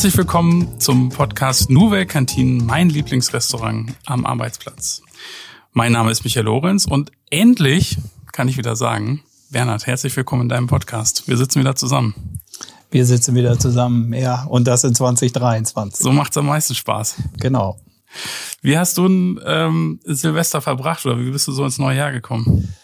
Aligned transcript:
Herzlich 0.00 0.16
willkommen 0.16 0.80
zum 0.80 1.10
Podcast 1.10 1.68
Nouvelle 1.68 2.06
Kantine, 2.06 2.62
mein 2.62 2.88
Lieblingsrestaurant 2.88 3.92
am 4.06 4.24
Arbeitsplatz. 4.24 5.02
Mein 5.74 5.92
Name 5.92 6.10
ist 6.10 6.24
Michael 6.24 6.46
Lorenz 6.46 6.86
und 6.86 7.12
endlich 7.28 7.98
kann 8.32 8.48
ich 8.48 8.56
wieder 8.56 8.76
sagen, 8.76 9.22
Bernhard, 9.50 9.86
herzlich 9.86 10.16
willkommen 10.16 10.44
in 10.44 10.48
deinem 10.48 10.68
Podcast. 10.68 11.28
Wir 11.28 11.36
sitzen 11.36 11.60
wieder 11.60 11.76
zusammen. 11.76 12.14
Wir 12.90 13.04
sitzen 13.04 13.34
wieder 13.34 13.58
zusammen, 13.58 14.14
ja, 14.14 14.44
und 14.44 14.66
das 14.66 14.84
in 14.84 14.94
2023. 14.94 16.02
So 16.02 16.12
macht's 16.12 16.38
am 16.38 16.46
meisten 16.46 16.74
Spaß. 16.74 17.16
Genau. 17.38 17.78
Wie 18.62 18.78
hast 18.78 18.96
du 18.96 19.04
ein 19.04 19.38
ähm, 19.44 20.00
Silvester 20.04 20.62
verbracht 20.62 21.04
oder 21.04 21.18
wie 21.18 21.30
bist 21.30 21.46
du 21.46 21.52
so 21.52 21.62
ins 21.62 21.76
neue 21.76 21.98
Jahr 21.98 22.12
gekommen? 22.12 22.74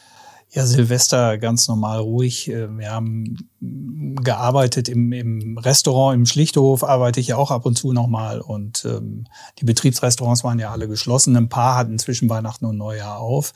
Ja, 0.56 0.64
Silvester 0.64 1.36
ganz 1.36 1.68
normal 1.68 1.98
ruhig. 1.98 2.48
Äh, 2.48 2.78
wir 2.78 2.90
haben 2.90 3.50
gearbeitet 3.60 4.88
im, 4.88 5.12
im 5.12 5.58
Restaurant, 5.58 6.14
im 6.14 6.24
Schlichthof 6.24 6.82
arbeite 6.82 7.20
ich 7.20 7.26
ja 7.26 7.36
auch 7.36 7.50
ab 7.50 7.66
und 7.66 7.76
zu 7.76 7.92
nochmal. 7.92 8.40
Und 8.40 8.86
ähm, 8.86 9.26
die 9.58 9.66
Betriebsrestaurants 9.66 10.44
waren 10.44 10.58
ja 10.58 10.70
alle 10.70 10.88
geschlossen. 10.88 11.36
Ein 11.36 11.50
paar 11.50 11.76
hatten 11.76 11.98
zwischen 11.98 12.30
Weihnachten 12.30 12.64
und 12.64 12.78
Neujahr 12.78 13.18
auf. 13.18 13.52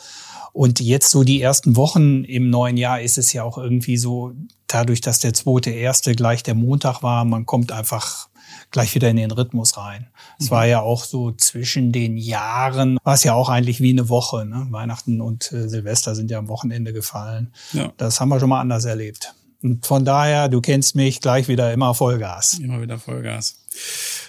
Und 0.53 0.79
jetzt 0.79 1.09
so 1.09 1.25
die 1.25 1.41
ersten 1.41 1.75
Wochen 1.75 2.23
im 2.25 2.51
neuen 2.51 2.77
Jahr 2.77 3.01
ist 3.01 3.17
es 3.17 3.33
ja 3.33 3.45
auch 3.45 3.57
irgendwie 3.57 3.97
so, 3.97 4.33
dadurch, 4.67 5.01
dass 5.01 5.21
der 5.21 5.33
zweite 5.33 5.71
erste 5.71 6.15
gleich 6.15 6.43
der 6.43 6.55
Montag 6.55 7.03
war, 7.03 7.25
man 7.25 7.47
kommt 7.47 7.73
einfach 7.73 8.29
gleich 8.71 8.95
wieder 8.95 9.09
in 9.09 9.17
den 9.17 9.31
Rhythmus 9.31 9.77
rein. 9.77 10.09
Es 10.39 10.47
mhm. 10.47 10.51
war 10.51 10.67
ja 10.67 10.81
auch 10.81 11.05
so 11.05 11.33
zwischen 11.33 11.93
den 11.93 12.17
Jahren, 12.17 12.99
war 13.05 13.15
es 13.15 13.25
ja 13.25 13.35
auch 13.35 13.49
eigentlich 13.49 13.81
wie 13.81 13.91
eine 13.91 14.09
Woche. 14.09 14.45
Ne? 14.47 14.67
Weihnachten 14.71 15.21
und 15.21 15.53
äh, 15.53 15.69
Silvester 15.69 16.15
sind 16.15 16.31
ja 16.31 16.39
am 16.39 16.49
Wochenende 16.49 16.93
gefallen. 16.93 17.53
Ja. 17.73 17.93
Das 17.97 18.21
haben 18.21 18.29
wir 18.29 18.41
schon 18.41 18.49
mal 18.49 18.61
anders 18.61 18.85
erlebt. 18.85 19.35
Und 19.63 19.85
von 19.87 20.05
daher, 20.05 20.49
du 20.49 20.61
kennst 20.61 20.97
mich, 20.97 21.21
gleich 21.21 21.49
wieder 21.49 21.73
immer 21.73 21.95
Vollgas. 21.95 22.59
Immer 22.59 22.81
wieder 22.81 22.99
Vollgas. 22.99 23.57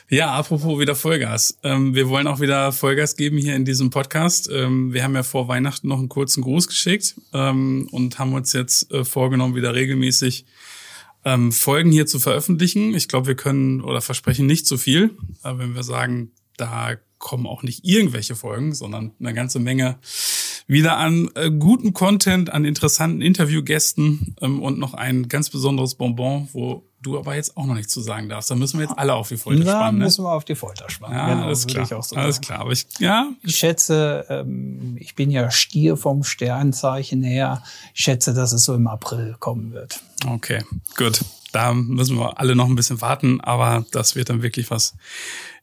Ja, 0.09 0.33
apropos 0.33 0.77
wieder 0.77 0.93
Vollgas. 0.93 1.57
Ähm, 1.63 1.95
wir 1.95 2.09
wollen 2.09 2.27
auch 2.27 2.41
wieder 2.41 2.73
Vollgas 2.73 3.15
geben 3.15 3.37
hier 3.37 3.55
in 3.55 3.63
diesem 3.63 3.91
Podcast. 3.91 4.49
Ähm, 4.51 4.91
wir 4.91 5.03
haben 5.03 5.15
ja 5.15 5.23
vor 5.23 5.47
Weihnachten 5.47 5.87
noch 5.87 5.99
einen 5.99 6.09
kurzen 6.09 6.43
Gruß 6.43 6.67
geschickt 6.67 7.15
ähm, 7.33 7.87
und 7.91 8.19
haben 8.19 8.33
uns 8.33 8.51
jetzt 8.51 8.91
äh, 8.91 9.05
vorgenommen, 9.05 9.55
wieder 9.55 9.73
regelmäßig 9.73 10.45
ähm, 11.25 11.51
Folgen 11.51 11.91
hier 11.91 12.05
zu 12.05 12.19
veröffentlichen. 12.19 12.93
Ich 12.93 13.07
glaube, 13.07 13.27
wir 13.27 13.35
können 13.35 13.81
oder 13.81 14.01
versprechen 14.01 14.45
nicht 14.45 14.67
zu 14.67 14.77
viel, 14.77 15.11
aber 15.41 15.59
wenn 15.59 15.75
wir 15.75 15.83
sagen, 15.83 16.31
da 16.57 16.95
kommen 17.17 17.45
auch 17.45 17.63
nicht 17.63 17.85
irgendwelche 17.85 18.35
Folgen, 18.35 18.73
sondern 18.73 19.11
eine 19.19 19.33
ganze 19.33 19.59
Menge 19.59 19.99
wieder 20.67 20.97
an 20.97 21.29
äh, 21.35 21.51
gutem 21.51 21.93
Content, 21.93 22.51
an 22.51 22.65
interessanten 22.65 23.21
Interviewgästen 23.21 24.35
ähm, 24.41 24.61
und 24.61 24.79
noch 24.79 24.93
ein 24.93 25.27
ganz 25.27 25.49
besonderes 25.49 25.95
Bonbon, 25.95 26.49
wo 26.53 26.83
du 27.01 27.17
aber 27.17 27.35
jetzt 27.35 27.57
auch 27.57 27.65
noch 27.65 27.75
nichts 27.75 27.93
zu 27.93 28.01
sagen 28.01 28.29
darfst. 28.29 28.51
Da 28.51 28.55
müssen 28.55 28.79
wir 28.79 28.85
jetzt 28.85 28.97
alle 28.97 29.13
auf 29.13 29.27
die 29.27 29.37
Folter 29.37 29.63
da 29.63 29.71
spannen. 29.71 29.85
Da 29.87 29.95
ne? 29.95 30.05
müssen 30.05 30.23
wir 30.23 30.31
auf 30.31 30.45
die 30.45 30.55
Folter 30.55 30.89
spannen. 30.89 31.17
Ja, 31.17 31.29
genau, 31.29 31.45
alles 31.45 31.67
klar. 31.67 31.85
So 31.85 32.15
alles 32.15 32.35
sagen. 32.35 32.45
klar. 32.45 32.59
Aber 32.59 32.71
ich, 32.71 32.85
ja. 32.99 33.29
Ich 33.43 33.55
schätze, 33.55 34.25
ähm, 34.29 34.97
ich 34.99 35.15
bin 35.15 35.31
ja 35.31 35.49
Stier 35.51 35.97
vom 35.97 36.23
Sternzeichen 36.23 37.23
her. 37.23 37.63
Ich 37.93 38.03
schätze, 38.03 38.33
dass 38.33 38.53
es 38.53 38.63
so 38.63 38.75
im 38.75 38.87
April 38.87 39.35
kommen 39.39 39.73
wird. 39.73 39.99
Okay, 40.25 40.63
gut. 40.95 41.21
Da 41.51 41.73
müssen 41.73 42.17
wir 42.17 42.39
alle 42.39 42.55
noch 42.55 42.67
ein 42.67 42.75
bisschen 42.75 43.01
warten, 43.01 43.41
aber 43.41 43.85
das 43.91 44.15
wird 44.15 44.29
dann 44.29 44.41
wirklich 44.41 44.71
was 44.71 44.93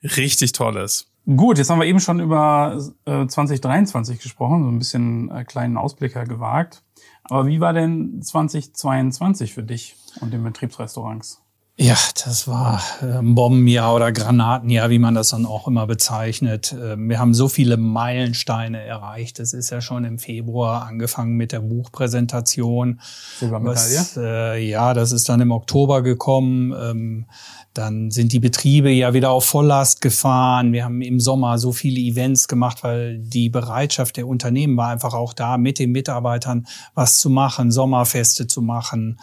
richtig 0.03 0.53
Tolles. 0.53 1.06
Gut, 1.37 1.59
jetzt 1.59 1.69
haben 1.69 1.79
wir 1.79 1.87
eben 1.87 2.01
schon 2.01 2.21
über 2.21 2.79
äh, 3.05 3.27
2023 3.27 4.19
gesprochen, 4.19 4.62
so 4.62 4.71
ein 4.71 4.79
bisschen 4.79 5.31
äh, 5.31 5.45
kleinen 5.45 5.77
Ausblicker 5.77 6.25
gewagt. 6.25 6.83
Aber 7.25 7.47
wie 7.47 7.61
war 7.61 7.75
denn 7.75 8.22
2022 8.22 9.53
für 9.53 9.62
dich 9.62 9.97
und 10.22 10.33
den 10.33 10.43
Betriebsrestaurants? 10.43 11.43
Ja, 11.81 11.97
das 12.25 12.49
war 12.49 12.83
ein 13.03 13.19
ähm, 13.19 13.34
Bombenjahr 13.37 13.94
oder 13.94 14.11
Granatenjahr, 14.11 14.91
wie 14.91 14.99
man 14.99 15.15
das 15.15 15.28
dann 15.28 15.47
auch 15.47 15.69
immer 15.69 15.87
bezeichnet. 15.87 16.75
Ähm, 16.77 17.09
wir 17.09 17.21
haben 17.21 17.34
so 17.34 17.47
viele 17.47 17.77
Meilensteine 17.77 18.83
erreicht. 18.83 19.39
Das 19.39 19.53
ist 19.53 19.71
ja 19.71 19.81
schon 19.81 20.05
im 20.05 20.19
Februar 20.19 20.89
angefangen 20.89 21.37
mit 21.37 21.53
der 21.53 21.60
Buchpräsentation. 21.60 23.00
Silbermedaille? 23.39 24.06
äh, 24.16 24.69
ja, 24.69 24.93
das 24.93 25.12
ist 25.12 25.28
dann 25.28 25.41
im 25.41 25.53
Oktober 25.53 26.03
gekommen. 26.03 26.72
Ähm, 26.72 27.27
dann 27.78 28.11
sind 28.11 28.33
die 28.33 28.41
Betriebe 28.41 28.91
ja 28.91 29.15
wieder 29.15 29.31
auf 29.31 29.44
Volllast 29.44 30.00
gefahren. 30.00 30.72
Wir 30.72 30.84
haben 30.84 31.00
im 31.00 31.21
Sommer 31.21 31.59
so 31.59 31.71
viele 31.71 32.00
Events 32.00 32.49
gemacht, 32.49 32.83
weil 32.83 33.19
die 33.19 33.50
Bereitschaft 33.50 34.16
der 34.16 34.27
Unternehmen 34.27 34.77
war 34.77 34.89
einfach 34.89 35.15
auch 35.15 35.33
da, 35.33 35.59
mit 35.59 35.78
den 35.78 35.93
Mitarbeitern 35.93 36.66
was 36.94 37.19
zu 37.19 37.31
machen, 37.31 37.71
Sommerfeste 37.71 38.49
zu 38.49 38.62
machen. 38.62 39.21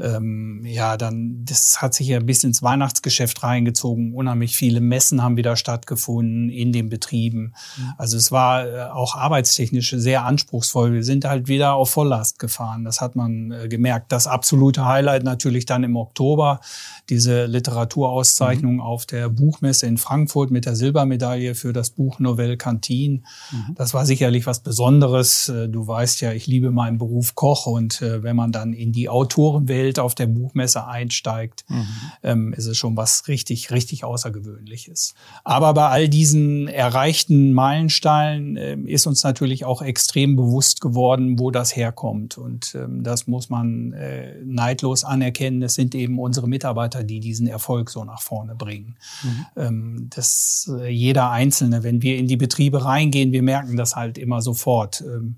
Ähm, 0.00 0.64
ja, 0.66 0.96
dann, 0.96 1.44
das 1.44 1.80
hat 1.80 1.94
sich 1.94 2.08
ja 2.08 2.18
bis 2.18 2.42
ins 2.42 2.60
Weihnachtsgeschäft 2.60 3.44
reingezogen. 3.44 4.14
Unheimlich 4.14 4.56
viele 4.56 4.80
Messen 4.80 5.22
haben 5.22 5.36
wieder 5.36 5.54
stattgefunden 5.54 6.50
in 6.50 6.72
den 6.72 6.88
Betrieben. 6.88 7.54
Mhm. 7.76 7.92
Also 7.98 8.16
es 8.16 8.32
war 8.32 8.66
äh, 8.66 8.82
auch 8.90 9.14
arbeitstechnisch 9.14 9.94
sehr 9.96 10.24
anspruchsvoll. 10.24 10.92
Wir 10.92 11.04
sind 11.04 11.24
halt 11.24 11.46
wieder 11.46 11.74
auf 11.74 11.90
Volllast 11.90 12.40
gefahren. 12.40 12.84
Das 12.84 13.00
hat 13.00 13.14
man 13.14 13.52
äh, 13.52 13.68
gemerkt. 13.68 14.10
Das 14.10 14.26
absolute 14.26 14.86
Highlight 14.86 15.22
natürlich 15.22 15.66
dann 15.66 15.84
im 15.84 15.94
Oktober, 15.94 16.60
diese 17.08 17.46
Literatur 17.46 17.91
Literaturauszeichnung 17.92 18.74
mhm. 18.74 18.80
auf 18.80 19.06
der 19.06 19.28
Buchmesse 19.28 19.86
in 19.86 19.98
Frankfurt 19.98 20.50
mit 20.50 20.66
der 20.66 20.76
Silbermedaille 20.76 21.54
für 21.54 21.72
das 21.72 21.90
Buch 21.90 22.18
Novelle 22.18 22.56
Cantin. 22.56 23.24
Mhm. 23.50 23.74
Das 23.74 23.94
war 23.94 24.06
sicherlich 24.06 24.46
was 24.46 24.60
Besonderes. 24.60 25.48
Äh, 25.48 25.68
du 25.68 25.86
weißt 25.86 26.20
ja, 26.20 26.32
ich 26.32 26.46
liebe 26.46 26.70
meinen 26.70 26.98
Beruf 26.98 27.34
Koch 27.34 27.66
und 27.66 28.02
äh, 28.02 28.22
wenn 28.22 28.36
man 28.36 28.52
dann 28.52 28.72
in 28.72 28.92
die 28.92 29.08
Autorenwelt 29.08 29.98
auf 29.98 30.14
der 30.14 30.26
Buchmesse 30.26 30.86
einsteigt, 30.86 31.64
mhm. 31.68 31.86
ähm, 32.22 32.52
ist 32.54 32.66
es 32.66 32.76
schon 32.76 32.96
was 32.96 33.28
richtig, 33.28 33.70
richtig 33.70 34.04
Außergewöhnliches. 34.04 35.14
Aber 35.44 35.74
bei 35.74 35.88
all 35.88 36.08
diesen 36.08 36.68
erreichten 36.68 37.52
Meilensteinen 37.52 38.56
äh, 38.56 38.76
ist 38.86 39.06
uns 39.06 39.22
natürlich 39.22 39.64
auch 39.64 39.82
extrem 39.82 40.36
bewusst 40.36 40.80
geworden, 40.80 41.38
wo 41.38 41.50
das 41.50 41.76
herkommt. 41.76 42.38
Und 42.38 42.74
ähm, 42.74 43.02
das 43.02 43.26
muss 43.26 43.50
man 43.50 43.92
äh, 43.92 44.34
neidlos 44.44 45.04
anerkennen. 45.04 45.62
Es 45.62 45.74
sind 45.74 45.94
eben 45.94 46.18
unsere 46.18 46.48
Mitarbeiter, 46.48 47.04
die 47.04 47.20
diesen 47.20 47.46
Erfolg 47.46 47.81
Erfolg 47.82 47.90
so 47.90 48.04
nach 48.04 48.20
vorne 48.20 48.54
bringen. 48.54 48.96
Mhm. 49.22 49.46
Ähm, 49.56 50.06
das 50.14 50.70
äh, 50.72 50.88
jeder 50.88 51.30
Einzelne, 51.30 51.82
wenn 51.82 52.02
wir 52.02 52.16
in 52.16 52.26
die 52.26 52.36
Betriebe 52.36 52.84
reingehen, 52.84 53.32
wir 53.32 53.42
merken 53.42 53.76
das 53.76 53.96
halt 53.96 54.18
immer 54.18 54.42
sofort. 54.42 55.02
Ähm, 55.02 55.36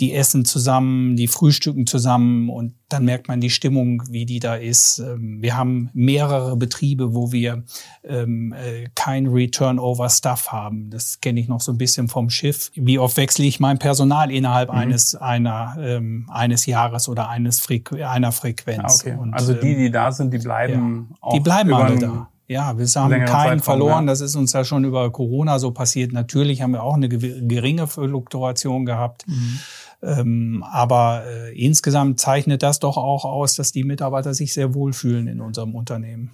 die 0.00 0.12
essen 0.12 0.44
zusammen, 0.44 1.16
die 1.16 1.28
frühstücken 1.28 1.86
zusammen 1.86 2.48
und 2.48 2.74
dann 2.88 3.04
merkt 3.04 3.28
man 3.28 3.40
die 3.40 3.50
Stimmung, 3.50 4.02
wie 4.08 4.26
die 4.26 4.40
da 4.40 4.54
ist. 4.54 4.98
Ähm, 4.98 5.40
wir 5.40 5.56
haben 5.56 5.90
mehrere 5.94 6.56
Betriebe, 6.56 7.14
wo 7.14 7.32
wir 7.32 7.64
ähm, 8.04 8.52
äh, 8.52 8.88
kein 8.94 9.26
Return-over-Stuff 9.26 10.48
haben. 10.52 10.90
Das 10.90 11.20
kenne 11.20 11.40
ich 11.40 11.48
noch 11.48 11.60
so 11.60 11.72
ein 11.72 11.78
bisschen 11.78 12.08
vom 12.08 12.30
Schiff. 12.30 12.70
Wie 12.74 12.98
oft 12.98 13.16
wechsle 13.16 13.44
ich 13.44 13.60
mein 13.60 13.78
Personal 13.78 14.30
innerhalb 14.30 14.70
mhm. 14.70 14.78
eines 14.78 15.14
einer 15.14 15.76
ähm, 15.78 16.28
eines 16.30 16.66
Jahres 16.66 17.08
oder 17.08 17.28
eines 17.28 17.60
Frequ 17.60 17.96
einer 18.04 18.32
Frequenz? 18.32 19.04
Ah, 19.04 19.08
okay. 19.08 19.18
Und, 19.18 19.34
also 19.34 19.54
die, 19.54 19.76
die 19.76 19.90
da 19.90 20.12
sind, 20.12 20.32
die 20.32 20.38
bleiben 20.38 21.08
ja, 21.10 21.16
auch. 21.20 21.32
Die 21.32 21.40
bleiben 21.40 21.72
alle 21.72 21.98
da. 21.98 22.28
Ja, 22.46 22.76
wir 22.76 22.86
haben 22.86 23.10
keinen 23.10 23.26
Zeitraum, 23.26 23.60
verloren. 23.60 24.04
Ja. 24.04 24.12
Das 24.12 24.20
ist 24.20 24.36
uns 24.36 24.52
ja 24.52 24.64
schon 24.64 24.84
über 24.84 25.10
Corona 25.10 25.58
so 25.58 25.70
passiert. 25.70 26.12
Natürlich 26.12 26.60
haben 26.60 26.72
wir 26.72 26.82
auch 26.82 26.94
eine 26.94 27.08
geringe 27.08 27.86
Fluktuation 27.86 28.84
gehabt. 28.84 29.26
Mhm. 29.26 29.60
Ähm, 30.04 30.64
aber 30.70 31.24
äh, 31.26 31.58
insgesamt 31.58 32.20
zeichnet 32.20 32.62
das 32.62 32.78
doch 32.78 32.96
auch 32.96 33.24
aus, 33.24 33.56
dass 33.56 33.72
die 33.72 33.84
Mitarbeiter 33.84 34.34
sich 34.34 34.52
sehr 34.52 34.74
wohlfühlen 34.74 35.26
in 35.26 35.40
unserem 35.40 35.74
Unternehmen. 35.74 36.30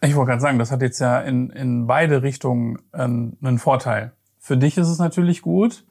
Ich 0.00 0.16
wollte 0.16 0.30
gerade 0.30 0.42
sagen, 0.42 0.58
das 0.58 0.72
hat 0.72 0.82
jetzt 0.82 0.98
ja 0.98 1.20
in, 1.20 1.50
in 1.50 1.86
beide 1.86 2.22
Richtungen 2.22 2.78
ähm, 2.92 3.36
einen 3.40 3.58
Vorteil. 3.58 4.12
Für 4.38 4.56
dich 4.56 4.76
ist 4.76 4.88
es 4.88 4.98
natürlich 4.98 5.42
gut. 5.42 5.84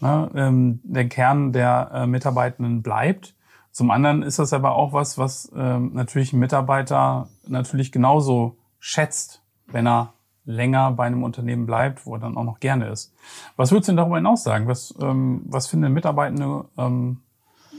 Ne? 0.00 0.30
Ähm, 0.34 0.80
der 0.84 1.08
Kern 1.08 1.52
der 1.52 1.90
äh, 1.94 2.06
Mitarbeitenden 2.06 2.82
bleibt. 2.82 3.34
Zum 3.70 3.90
anderen 3.90 4.22
ist 4.22 4.38
das 4.38 4.52
aber 4.52 4.74
auch 4.74 4.92
was, 4.92 5.16
was 5.16 5.50
ähm, 5.56 5.92
natürlich 5.94 6.32
ein 6.32 6.38
Mitarbeiter 6.38 7.28
natürlich 7.46 7.92
genauso 7.92 8.58
schätzt, 8.78 9.42
wenn 9.66 9.86
er 9.86 10.12
länger 10.46 10.92
bei 10.92 11.06
einem 11.06 11.22
Unternehmen 11.22 11.66
bleibt, 11.66 12.06
wo 12.06 12.14
er 12.14 12.20
dann 12.20 12.36
auch 12.36 12.44
noch 12.44 12.60
gerne 12.60 12.88
ist. 12.88 13.12
Was 13.56 13.72
würdest 13.72 13.88
du 13.88 13.92
denn 13.92 13.98
darüber 13.98 14.16
hinaus 14.16 14.44
sagen? 14.44 14.68
Was, 14.68 14.94
ähm, 15.00 15.42
was 15.44 15.66
finden 15.66 15.92
Mitarbeitende 15.92 16.64
ähm, 16.78 17.18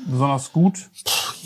besonders 0.06 0.52
gut? 0.52 0.90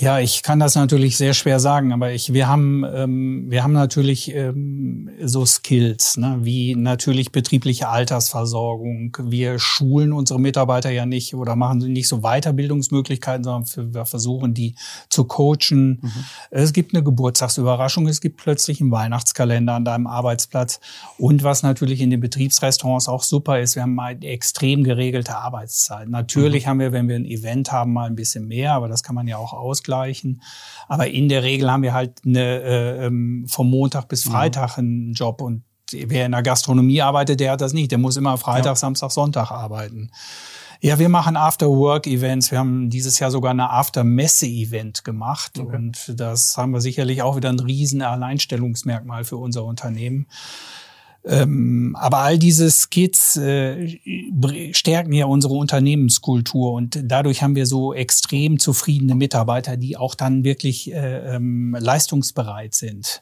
Ja, 0.01 0.17
ich 0.19 0.41
kann 0.41 0.59
das 0.59 0.73
natürlich 0.73 1.15
sehr 1.15 1.35
schwer 1.35 1.59
sagen, 1.59 1.93
aber 1.93 2.11
ich, 2.11 2.33
wir 2.33 2.47
haben, 2.47 2.83
ähm, 2.91 3.45
wir 3.51 3.63
haben 3.63 3.73
natürlich 3.73 4.33
ähm, 4.33 5.11
so 5.21 5.45
Skills, 5.45 6.17
ne, 6.17 6.39
wie 6.41 6.73
natürlich 6.75 7.31
betriebliche 7.31 7.87
Altersversorgung. 7.87 9.15
Wir 9.21 9.59
schulen 9.59 10.11
unsere 10.11 10.39
Mitarbeiter 10.39 10.89
ja 10.89 11.05
nicht 11.05 11.35
oder 11.35 11.55
machen 11.55 11.77
nicht 11.93 12.07
so 12.07 12.21
Weiterbildungsmöglichkeiten, 12.21 13.43
sondern 13.43 13.93
wir 13.93 14.05
versuchen 14.05 14.55
die 14.55 14.73
zu 15.09 15.25
coachen. 15.25 15.99
Mhm. 16.01 16.11
Es 16.49 16.73
gibt 16.73 16.95
eine 16.95 17.03
Geburtstagsüberraschung, 17.03 18.07
es 18.07 18.21
gibt 18.21 18.37
plötzlich 18.37 18.81
einen 18.81 18.89
Weihnachtskalender 18.89 19.73
an 19.75 19.85
deinem 19.85 20.07
Arbeitsplatz. 20.07 20.79
Und 21.19 21.43
was 21.43 21.61
natürlich 21.61 22.01
in 22.01 22.09
den 22.09 22.21
Betriebsrestaurants 22.21 23.07
auch 23.07 23.21
super 23.21 23.59
ist, 23.59 23.75
wir 23.75 23.83
haben 23.83 23.93
mal 23.93 24.17
extrem 24.23 24.83
geregelte 24.83 25.37
Arbeitszeit. 25.37 26.09
Natürlich 26.09 26.65
mhm. 26.65 26.69
haben 26.69 26.79
wir, 26.79 26.91
wenn 26.91 27.07
wir 27.07 27.17
ein 27.17 27.25
Event 27.25 27.71
haben, 27.71 27.93
mal 27.93 28.07
ein 28.07 28.15
bisschen 28.15 28.47
mehr, 28.47 28.73
aber 28.73 28.87
das 28.87 29.03
kann 29.03 29.13
man 29.13 29.27
ja 29.27 29.37
auch 29.37 29.53
ausgleichen 29.53 29.90
durchschleichen. 29.91 30.41
Aber 30.87 31.07
in 31.07 31.29
der 31.29 31.43
Regel 31.43 31.71
haben 31.71 31.83
wir 31.83 31.93
halt 31.93 32.21
eine, 32.25 32.61
äh, 32.61 33.05
ähm, 33.05 33.45
vom 33.47 33.69
Montag 33.69 34.07
bis 34.07 34.25
mhm. 34.25 34.31
Freitag 34.31 34.77
einen 34.77 35.13
Job 35.13 35.41
und 35.41 35.63
wer 35.91 36.25
in 36.25 36.31
der 36.31 36.43
Gastronomie 36.43 37.01
arbeitet, 37.01 37.39
der 37.39 37.51
hat 37.51 37.61
das 37.61 37.73
nicht. 37.73 37.91
Der 37.91 37.97
muss 37.97 38.15
immer 38.15 38.37
Freitag, 38.37 38.65
ja. 38.71 38.75
Samstag, 38.75 39.11
Sonntag 39.11 39.51
arbeiten. 39.51 40.11
Ja, 40.79 40.97
wir 40.97 41.09
machen 41.09 41.37
After-Work-Events. 41.37 42.49
Wir 42.49 42.57
haben 42.57 42.89
dieses 42.89 43.19
Jahr 43.19 43.29
sogar 43.29 43.51
eine 43.51 43.69
After-Messe-Event 43.69 45.03
gemacht. 45.03 45.59
Okay. 45.59 45.75
Und 45.75 46.19
das 46.19 46.57
haben 46.57 46.71
wir 46.71 46.81
sicherlich 46.81 47.21
auch 47.21 47.35
wieder 47.35 47.49
ein 47.49 47.59
riesen 47.59 48.01
Alleinstellungsmerkmal 48.01 49.23
für 49.23 49.37
unser 49.37 49.63
Unternehmen. 49.63 50.27
Ähm, 51.23 51.95
aber 51.99 52.19
all 52.19 52.39
diese 52.39 52.71
Skits 52.71 53.37
äh, 53.37 53.99
stärken 54.73 55.13
ja 55.13 55.25
unsere 55.25 55.53
Unternehmenskultur 55.53 56.73
und 56.73 56.99
dadurch 57.03 57.43
haben 57.43 57.55
wir 57.55 57.67
so 57.67 57.93
extrem 57.93 58.57
zufriedene 58.57 59.13
Mitarbeiter, 59.13 59.77
die 59.77 59.97
auch 59.97 60.15
dann 60.15 60.43
wirklich 60.43 60.91
äh, 60.91 61.35
ähm, 61.35 61.77
leistungsbereit 61.79 62.73
sind. 62.73 63.21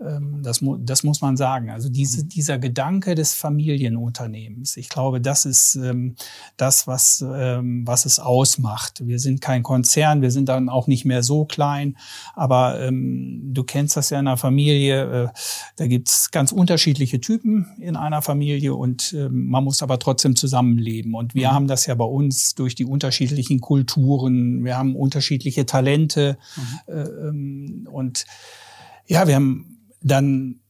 Ähm, 0.00 0.42
das, 0.42 0.60
das 0.80 1.02
muss 1.02 1.20
man 1.20 1.36
sagen. 1.36 1.70
Also 1.70 1.88
diese, 1.88 2.24
mhm. 2.24 2.28
dieser 2.28 2.58
Gedanke 2.58 3.14
des 3.14 3.34
Familienunternehmens, 3.34 4.76
ich 4.76 4.88
glaube, 4.88 5.20
das 5.20 5.44
ist 5.44 5.74
ähm, 5.74 6.14
das, 6.56 6.86
was, 6.86 7.24
ähm, 7.26 7.86
was 7.86 8.06
es 8.06 8.20
ausmacht. 8.20 9.06
Wir 9.06 9.18
sind 9.18 9.40
kein 9.40 9.62
Konzern, 9.62 10.22
wir 10.22 10.30
sind 10.30 10.48
dann 10.48 10.68
auch 10.68 10.86
nicht 10.86 11.04
mehr 11.04 11.22
so 11.22 11.44
klein, 11.44 11.96
aber 12.34 12.80
ähm, 12.80 13.50
du 13.52 13.64
kennst 13.64 13.96
das 13.96 14.10
ja 14.10 14.20
in 14.20 14.28
einer 14.28 14.36
Familie, 14.36 15.24
äh, 15.24 15.28
da 15.76 15.86
gibt's 15.86 16.30
ganz 16.30 16.52
unterschiedliche 16.52 17.20
Typen 17.20 17.66
in 17.80 17.96
einer 17.96 18.22
Familie 18.22 18.74
und 18.74 19.12
äh, 19.12 19.28
man 19.28 19.64
muss 19.64 19.82
aber 19.82 19.98
trotzdem 19.98 20.36
zusammenleben. 20.36 21.14
Und 21.14 21.34
wir 21.34 21.48
mhm. 21.48 21.54
haben 21.54 21.66
das 21.66 21.86
ja 21.86 21.94
bei 21.96 22.04
uns 22.04 22.54
durch 22.54 22.76
die 22.76 22.84
unterschiedlichen 22.84 23.60
Kulturen, 23.60 24.64
wir 24.64 24.76
haben 24.76 24.94
unterschiedliche 24.94 25.66
Talente 25.66 26.38
mhm. 26.56 26.94
äh, 26.94 27.00
ähm, 27.00 27.88
und 27.90 28.24
ja, 29.06 29.26
wir 29.26 29.34
haben 29.34 29.77
dann 30.00 30.60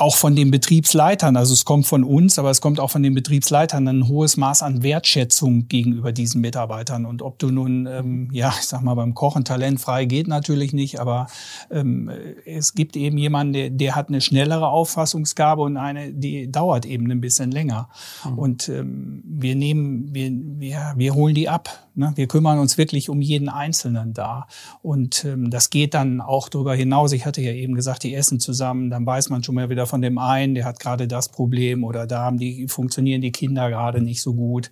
auch 0.00 0.14
von 0.14 0.36
den 0.36 0.50
Betriebsleitern, 0.50 1.36
also 1.36 1.52
es 1.52 1.64
kommt 1.64 1.86
von 1.86 2.04
uns, 2.04 2.38
aber 2.38 2.50
es 2.50 2.60
kommt 2.60 2.78
auch 2.78 2.90
von 2.90 3.02
den 3.02 3.14
Betriebsleitern 3.14 3.88
ein 3.88 4.08
hohes 4.08 4.36
Maß 4.36 4.62
an 4.62 4.82
Wertschätzung 4.82 5.66
gegenüber 5.66 6.12
diesen 6.12 6.40
Mitarbeitern. 6.40 7.04
Und 7.04 7.20
ob 7.20 7.38
du 7.38 7.50
nun, 7.50 7.86
ähm, 7.86 8.28
ja, 8.32 8.54
ich 8.60 8.66
sag 8.66 8.82
mal, 8.82 8.94
beim 8.94 9.14
Kochen 9.14 9.44
talentfrei 9.44 10.04
geht 10.04 10.28
natürlich 10.28 10.72
nicht, 10.72 11.00
aber 11.00 11.26
ähm, 11.70 12.10
es 12.44 12.74
gibt 12.74 12.96
eben 12.96 13.18
jemanden, 13.18 13.52
der, 13.52 13.70
der 13.70 13.96
hat 13.96 14.08
eine 14.08 14.20
schnellere 14.20 14.68
Auffassungsgabe 14.68 15.62
und 15.62 15.76
eine, 15.76 16.12
die 16.12 16.50
dauert 16.50 16.86
eben 16.86 17.10
ein 17.10 17.20
bisschen 17.20 17.50
länger. 17.50 17.88
Mhm. 18.24 18.38
Und 18.38 18.68
ähm, 18.68 19.22
wir 19.26 19.56
nehmen, 19.56 20.14
wir, 20.14 20.30
wir, 20.30 20.94
wir 20.96 21.14
holen 21.14 21.34
die 21.34 21.48
ab. 21.48 21.87
Ne? 21.98 22.12
Wir 22.14 22.28
kümmern 22.28 22.58
uns 22.60 22.78
wirklich 22.78 23.10
um 23.10 23.20
jeden 23.20 23.48
Einzelnen 23.48 24.14
da. 24.14 24.46
Und 24.82 25.24
ähm, 25.24 25.50
das 25.50 25.70
geht 25.70 25.94
dann 25.94 26.20
auch 26.20 26.48
darüber 26.48 26.74
hinaus. 26.74 27.12
Ich 27.12 27.26
hatte 27.26 27.40
ja 27.42 27.52
eben 27.52 27.74
gesagt, 27.74 28.04
die 28.04 28.14
essen 28.14 28.38
zusammen, 28.38 28.88
dann 28.88 29.04
weiß 29.04 29.30
man 29.30 29.42
schon 29.42 29.56
mal 29.56 29.68
wieder 29.68 29.86
von 29.86 30.00
dem 30.00 30.18
einen, 30.18 30.54
der 30.54 30.64
hat 30.64 30.78
gerade 30.78 31.08
das 31.08 31.28
Problem 31.28 31.82
oder 31.82 32.06
da 32.06 32.20
haben 32.20 32.38
die, 32.38 32.68
funktionieren 32.68 33.20
die 33.20 33.32
Kinder 33.32 33.68
gerade 33.68 34.00
nicht 34.00 34.22
so 34.22 34.34
gut. 34.34 34.70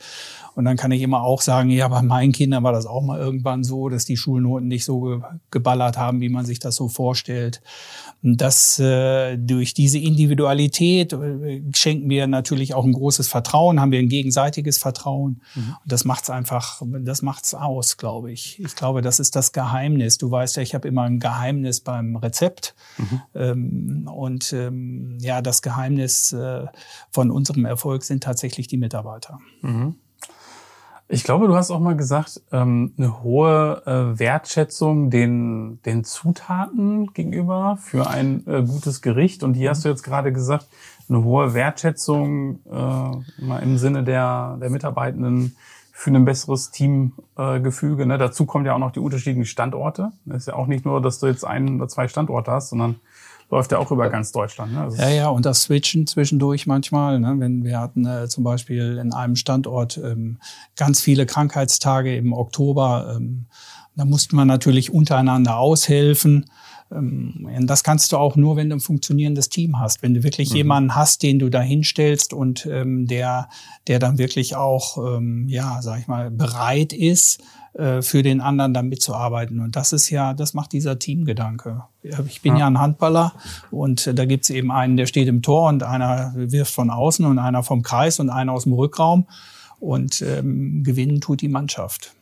Und 0.55 0.65
dann 0.65 0.77
kann 0.79 0.91
ich 0.91 1.03
immer 1.03 1.23
auch 1.23 1.43
sagen, 1.43 1.69
ja, 1.69 1.87
bei 1.89 2.01
meinen 2.01 2.33
Kindern 2.33 2.63
war 2.63 2.73
das 2.73 2.87
auch 2.87 3.03
mal 3.03 3.19
irgendwann 3.19 3.63
so, 3.63 3.91
dass 3.91 4.07
die 4.07 4.17
Schulnoten 4.17 4.69
nicht 4.69 4.87
so 4.87 5.23
geballert 5.51 5.99
haben, 5.99 6.21
wie 6.23 6.31
man 6.31 6.47
sich 6.47 6.61
das 6.61 6.77
so 6.77 6.89
vorstellt. 6.89 7.61
Und 8.23 8.41
das 8.41 8.79
äh, 8.79 9.37
durch 9.37 9.75
diese 9.75 9.99
Individualität 9.99 11.13
äh, 11.13 11.63
schenken 11.75 12.09
wir 12.09 12.27
natürlich 12.27 12.73
auch 12.73 12.85
ein 12.85 12.95
großes 12.95 13.29
Vertrauen, 13.29 13.81
haben 13.81 13.93
wir 13.93 13.99
ein 13.99 14.09
gegenseitiges 14.09 14.79
Vertrauen. 14.79 15.43
Mhm. 15.55 15.77
Und 15.83 15.93
das 15.93 16.07
macht's 16.07 16.31
einfach, 16.31 16.81
das 17.01 17.16
macht's 17.23 17.55
aus, 17.55 17.97
glaube 17.97 18.33
ich. 18.33 18.61
Ich 18.61 18.77
glaube, 18.77 19.03
das 19.03 19.21
ist 19.21 19.37
das 19.37 19.53
Geheimnis. 19.53 20.19
Du 20.19 20.31
weißt 20.31 20.57
ja, 20.57 20.63
ich 20.63 20.75
habe 20.75 20.89
immer 20.89 21.03
ein 21.03 21.21
Geheimnis 21.21 21.81
beim 21.81 22.17
Rezept. 22.17 22.75
Mhm. 22.99 23.23
Ähm, 23.35 24.11
und 24.13 24.53
ähm, 24.53 25.19
ja, 25.21 25.43
das 25.43 25.63
Geheimnis 25.63 26.33
äh, 26.33 26.67
von 27.11 27.31
unserem 27.31 27.65
Erfolg 27.65 28.05
sind 28.05 28.23
tatsächlich 28.23 28.67
die 28.67 28.79
Mitarbeiter. 28.79 29.39
Mhm. 29.63 29.97
Ich 31.09 31.23
glaube, 31.23 31.47
du 31.47 31.55
hast 31.55 31.71
auch 31.71 31.79
mal 31.79 31.97
gesagt, 31.97 32.43
ähm, 32.51 32.93
eine 32.99 33.23
hohe 33.23 33.83
äh, 33.87 34.19
Wertschätzung 34.19 35.09
den, 35.09 35.81
den 35.83 36.03
Zutaten 36.03 37.13
gegenüber 37.13 37.79
für 37.81 38.09
ein 38.09 38.45
äh, 38.49 38.65
gutes 38.65 39.03
Gericht. 39.03 39.45
Und 39.45 39.55
hier 39.55 39.71
hast 39.71 39.85
du 39.85 39.89
jetzt 39.89 40.03
gerade 40.03 40.33
gesagt, 40.33 40.67
eine 41.09 41.23
hohe 41.23 41.55
Wertschätzung 41.55 42.59
äh, 42.67 42.73
mal 42.73 43.63
im 43.63 43.79
Sinne 43.79 44.03
der, 44.03 44.59
der 44.61 44.71
Mitarbeitenden 44.71 45.57
für 45.99 46.11
ein 46.11 46.27
besseres 46.27 46.71
Teamgefüge. 46.73 48.05
Ne? 48.05 48.19
Dazu 48.19 48.45
kommen 48.45 48.67
ja 48.67 48.75
auch 48.75 48.79
noch 48.79 48.93
die 48.93 49.01
unterschiedlichen 49.01 49.47
Standorte. 49.47 50.13
Es 50.29 50.37
ist 50.43 50.49
ja 50.49 50.55
auch 50.55 50.67
nicht 50.67 50.85
nur, 50.85 51.01
dass 51.01 51.21
du 51.21 51.27
jetzt 51.27 51.43
einen 51.43 51.77
oder 51.77 51.89
zwei 51.89 52.07
Standorte 52.07 52.51
hast, 52.51 52.69
sondern 52.69 52.97
läuft 53.51 53.73
ja 53.73 53.79
auch 53.79 53.91
über 53.91 54.11
ganz 54.11 54.31
Deutschland. 54.31 54.75
Ne? 54.75 54.83
Also 54.83 54.99
ja, 55.01 55.09
ja, 55.09 55.29
und 55.31 55.47
das 55.47 55.63
Switchen 55.63 56.07
zwischendurch 56.07 56.67
manchmal. 56.67 57.19
Ne? 57.19 57.37
Wenn 57.39 57.65
wir 57.65 57.81
hatten 57.81 58.05
äh, 58.05 58.29
zum 58.29 58.45
Beispiel 58.45 58.99
in 58.99 59.15
einem 59.15 59.37
Standort 59.37 59.97
ähm, 59.97 60.37
ganz 60.77 61.01
viele 61.01 61.25
Krankheitstage 61.25 62.15
im 62.15 62.35
Oktober, 62.35 63.17
ähm, 63.17 63.47
da 63.95 64.05
musste 64.05 64.37
man 64.37 64.47
natürlich 64.47 64.93
untereinander 64.93 65.57
aushelfen. 65.57 66.45
Ähm, 66.93 67.49
das 67.63 67.83
kannst 67.83 68.13
du 68.13 68.17
auch 68.17 68.37
nur, 68.37 68.57
wenn 68.57 68.71
du 68.71 68.77
ein 68.77 68.81
funktionierendes 68.81 69.49
Team 69.49 69.79
hast. 69.79 70.03
Wenn 70.03 70.15
du 70.15 70.23
wirklich 70.23 70.51
mhm. 70.51 70.57
jemanden 70.57 70.95
hast, 70.95 71.23
den 71.23 71.39
du 71.39 71.49
da 71.49 71.61
hinstellst 71.61 72.33
und 72.33 72.67
ähm, 72.67 73.07
der, 73.07 73.49
der 73.87 73.99
dann 73.99 74.19
wirklich 74.19 74.57
auch, 74.57 74.99
ähm, 74.99 75.49
ja, 75.49 75.81
sag 75.83 76.01
ich 76.01 76.07
mal, 76.07 76.31
bereit 76.31 76.93
ist, 76.93 77.43
äh, 77.75 78.01
für 78.01 78.23
den 78.23 78.41
anderen 78.41 78.73
dann 78.73 78.89
mitzuarbeiten. 78.89 79.61
Und 79.61 79.77
das 79.77 79.93
ist 79.93 80.09
ja, 80.09 80.33
das 80.33 80.55
macht 80.55 80.73
dieser 80.73 80.99
Teamgedanke. 80.99 81.85
Ich 82.27 82.41
bin 82.41 82.55
ja, 82.55 82.61
ja 82.61 82.67
ein 82.69 82.81
Handballer 82.81 83.35
und 83.71 84.19
da 84.19 84.25
gibt's 84.25 84.49
eben 84.49 84.71
einen, 84.73 84.97
der 84.97 85.07
steht 85.07 85.29
im 85.29 85.43
Tor 85.43 85.69
und 85.69 85.83
einer 85.83 86.33
wirft 86.35 86.73
von 86.73 86.89
außen 86.89 87.27
und 87.27 87.39
einer 87.39 87.63
vom 87.63 87.83
Kreis 87.83 88.19
und 88.19 88.31
einer 88.31 88.53
aus 88.53 88.63
dem 88.63 88.73
Rückraum. 88.73 89.27
Und 89.79 90.23
ähm, 90.23 90.85
gewinnen 90.85 91.21
tut 91.21 91.43
die 91.43 91.49
Mannschaft. 91.49 92.16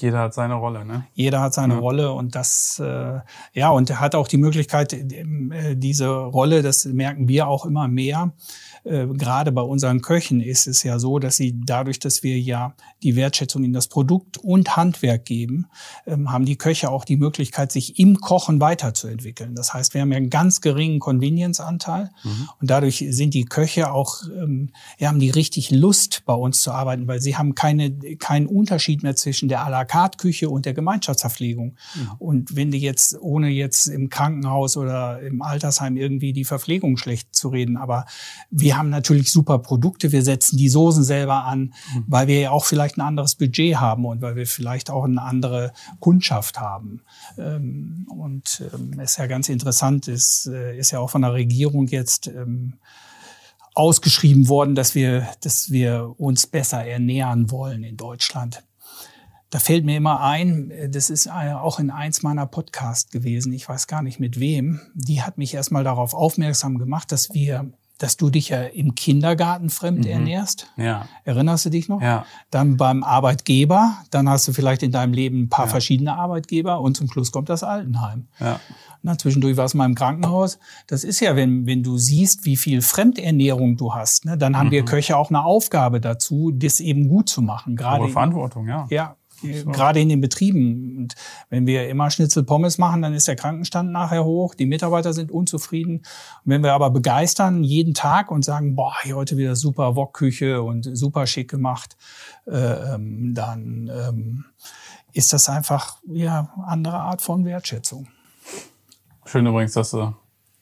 Jeder 0.00 0.20
hat 0.20 0.34
seine 0.34 0.54
Rolle, 0.54 0.84
ne? 0.84 1.04
Jeder 1.14 1.40
hat 1.40 1.54
seine 1.54 1.74
ja. 1.74 1.80
Rolle 1.80 2.12
und 2.12 2.34
das, 2.34 2.80
äh, 2.84 3.20
ja, 3.52 3.70
und 3.70 3.90
er 3.90 4.00
hat 4.00 4.14
auch 4.14 4.28
die 4.28 4.36
Möglichkeit, 4.36 4.92
äh, 4.92 5.76
diese 5.76 6.08
Rolle, 6.08 6.62
das 6.62 6.84
merken 6.84 7.28
wir 7.28 7.48
auch 7.48 7.66
immer 7.66 7.88
mehr, 7.88 8.32
äh, 8.88 9.06
gerade 9.12 9.52
bei 9.52 9.62
unseren 9.62 10.00
Köchen 10.00 10.40
ist 10.40 10.66
es 10.66 10.82
ja 10.82 10.98
so, 10.98 11.18
dass 11.18 11.36
sie 11.36 11.54
dadurch, 11.64 11.98
dass 11.98 12.22
wir 12.22 12.38
ja 12.38 12.74
die 13.02 13.16
Wertschätzung 13.16 13.64
in 13.64 13.72
das 13.72 13.88
Produkt 13.88 14.38
und 14.38 14.76
Handwerk 14.76 15.24
geben, 15.24 15.66
ähm, 16.06 16.32
haben 16.32 16.44
die 16.44 16.56
Köche 16.56 16.90
auch 16.90 17.04
die 17.04 17.16
Möglichkeit, 17.16 17.70
sich 17.70 17.98
im 17.98 18.20
Kochen 18.20 18.60
weiterzuentwickeln. 18.60 19.54
Das 19.54 19.74
heißt, 19.74 19.94
wir 19.94 20.00
haben 20.00 20.10
ja 20.10 20.16
einen 20.16 20.30
ganz 20.30 20.60
geringen 20.60 21.00
Convenience-Anteil 21.00 22.10
mhm. 22.24 22.48
und 22.60 22.70
dadurch 22.70 23.04
sind 23.10 23.34
die 23.34 23.44
Köche 23.44 23.92
auch, 23.92 24.22
ähm, 24.24 24.70
ja, 24.98 25.08
haben 25.08 25.20
die 25.20 25.30
richtig 25.30 25.70
Lust, 25.70 26.22
bei 26.24 26.34
uns 26.34 26.62
zu 26.62 26.72
arbeiten, 26.72 27.06
weil 27.06 27.20
sie 27.20 27.36
haben 27.36 27.54
keine, 27.54 27.90
keinen 28.16 28.46
Unterschied 28.46 29.02
mehr 29.02 29.16
zwischen 29.16 29.48
der 29.48 29.66
à 29.66 29.70
la 29.70 29.84
carte 29.84 30.16
Küche 30.16 30.48
und 30.48 30.64
der 30.64 30.74
Gemeinschaftsverpflegung. 30.74 31.76
Mhm. 31.94 32.10
Und 32.18 32.56
wenn 32.56 32.70
die 32.70 32.78
jetzt, 32.78 33.18
ohne 33.20 33.48
jetzt 33.48 33.86
im 33.86 34.08
Krankenhaus 34.08 34.76
oder 34.76 35.20
im 35.20 35.42
Altersheim 35.42 35.96
irgendwie 35.96 36.32
die 36.32 36.44
Verpflegung 36.44 36.96
schlecht 36.96 37.34
zu 37.34 37.48
reden, 37.48 37.76
aber 37.76 38.06
wir 38.50 38.77
haben 38.78 38.90
natürlich 38.90 39.32
super 39.32 39.58
Produkte, 39.58 40.12
wir 40.12 40.22
setzen 40.22 40.56
die 40.56 40.68
Soßen 40.68 41.04
selber 41.04 41.44
an, 41.44 41.74
mhm. 41.94 42.04
weil 42.06 42.26
wir 42.28 42.40
ja 42.40 42.50
auch 42.50 42.64
vielleicht 42.64 42.96
ein 42.96 43.02
anderes 43.02 43.34
Budget 43.34 43.76
haben 43.76 44.04
und 44.04 44.22
weil 44.22 44.36
wir 44.36 44.46
vielleicht 44.46 44.90
auch 44.90 45.04
eine 45.04 45.20
andere 45.20 45.72
Kundschaft 46.00 46.58
haben. 46.60 47.02
Ähm, 47.36 48.06
und 48.08 48.62
ähm, 48.72 48.98
ist 49.00 49.18
ja 49.18 49.26
ganz 49.26 49.48
interessant, 49.48 50.08
ist, 50.08 50.46
äh, 50.46 50.78
ist 50.78 50.92
ja 50.92 51.00
auch 51.00 51.10
von 51.10 51.22
der 51.22 51.34
Regierung 51.34 51.88
jetzt 51.88 52.28
ähm, 52.28 52.74
ausgeschrieben 53.74 54.48
worden, 54.48 54.74
dass 54.74 54.94
wir, 54.94 55.28
dass 55.40 55.70
wir 55.70 56.14
uns 56.18 56.46
besser 56.46 56.84
ernähren 56.84 57.50
wollen 57.50 57.84
in 57.84 57.96
Deutschland. 57.96 58.64
Da 59.50 59.60
fällt 59.60 59.84
mir 59.86 59.96
immer 59.96 60.20
ein, 60.20 60.72
das 60.90 61.08
ist 61.08 61.30
auch 61.30 61.78
in 61.78 61.90
eins 61.90 62.22
meiner 62.22 62.44
Podcasts 62.44 63.10
gewesen, 63.10 63.52
ich 63.52 63.66
weiß 63.66 63.86
gar 63.86 64.02
nicht 64.02 64.20
mit 64.20 64.38
wem, 64.38 64.80
die 64.94 65.22
hat 65.22 65.38
mich 65.38 65.54
erstmal 65.54 65.84
darauf 65.84 66.12
aufmerksam 66.12 66.76
gemacht, 66.76 67.12
dass 67.12 67.32
wir 67.32 67.72
dass 67.98 68.16
du 68.16 68.30
dich 68.30 68.50
ja 68.50 68.62
im 68.62 68.94
Kindergarten 68.94 69.70
fremd 69.70 70.04
mhm. 70.04 70.10
ernährst. 70.10 70.72
Ja. 70.76 71.06
Erinnerst 71.24 71.66
du 71.66 71.70
dich 71.70 71.88
noch? 71.88 72.00
Ja. 72.00 72.24
Dann 72.50 72.76
beim 72.76 73.02
Arbeitgeber, 73.02 73.98
dann 74.10 74.28
hast 74.28 74.48
du 74.48 74.52
vielleicht 74.52 74.82
in 74.82 74.92
deinem 74.92 75.12
Leben 75.12 75.42
ein 75.42 75.48
paar 75.48 75.66
ja. 75.66 75.70
verschiedene 75.70 76.14
Arbeitgeber 76.14 76.80
und 76.80 76.96
zum 76.96 77.10
Schluss 77.10 77.32
kommt 77.32 77.48
das 77.48 77.62
Altenheim. 77.62 78.28
Ja. 78.40 78.60
Na, 79.02 79.16
zwischendurch 79.16 79.56
warst 79.56 79.74
du 79.74 79.78
mal 79.78 79.86
im 79.86 79.94
Krankenhaus. 79.94 80.58
Das 80.86 81.04
ist 81.04 81.20
ja, 81.20 81.36
wenn, 81.36 81.66
wenn 81.66 81.82
du 81.82 81.98
siehst, 81.98 82.44
wie 82.44 82.56
viel 82.56 82.82
Fremdernährung 82.82 83.76
du 83.76 83.94
hast, 83.94 84.24
ne, 84.24 84.36
dann 84.36 84.56
haben 84.56 84.68
mhm. 84.68 84.72
wir 84.72 84.84
Köche 84.84 85.16
auch 85.16 85.30
eine 85.30 85.44
Aufgabe 85.44 86.00
dazu, 86.00 86.50
das 86.52 86.80
eben 86.80 87.08
gut 87.08 87.28
zu 87.28 87.42
machen. 87.42 87.76
Gerade 87.76 88.08
Verantwortung, 88.08 88.66
ja. 88.66 88.86
Ja. 88.90 89.16
Gerade 89.42 90.00
in 90.00 90.08
den 90.08 90.20
Betrieben. 90.20 90.96
Und 90.98 91.14
wenn 91.50 91.66
wir 91.66 91.88
immer 91.88 92.10
Schnitzel 92.10 92.42
Pommes 92.42 92.78
machen, 92.78 93.02
dann 93.02 93.14
ist 93.14 93.28
der 93.28 93.36
Krankenstand 93.36 93.92
nachher 93.92 94.24
hoch, 94.24 94.54
die 94.54 94.66
Mitarbeiter 94.66 95.12
sind 95.12 95.30
unzufrieden. 95.30 95.98
Und 95.98 96.04
wenn 96.44 96.62
wir 96.62 96.72
aber 96.72 96.90
begeistern 96.90 97.64
jeden 97.64 97.94
Tag 97.94 98.30
und 98.30 98.44
sagen, 98.44 98.74
boah, 98.74 98.94
hier 99.02 99.16
heute 99.16 99.36
wieder 99.36 99.56
super 99.56 99.96
Wokküche 99.96 100.62
und 100.62 100.88
super 100.96 101.26
schick 101.26 101.50
gemacht, 101.50 101.96
äh, 102.46 102.94
ähm, 102.94 103.34
dann 103.34 103.90
ähm, 103.92 104.44
ist 105.12 105.32
das 105.32 105.48
einfach 105.48 105.98
ja 106.06 106.50
andere 106.66 106.98
Art 106.98 107.22
von 107.22 107.44
Wertschätzung. 107.44 108.08
Schön 109.24 109.46
übrigens, 109.46 109.72
dass 109.72 109.90
du 109.90 110.14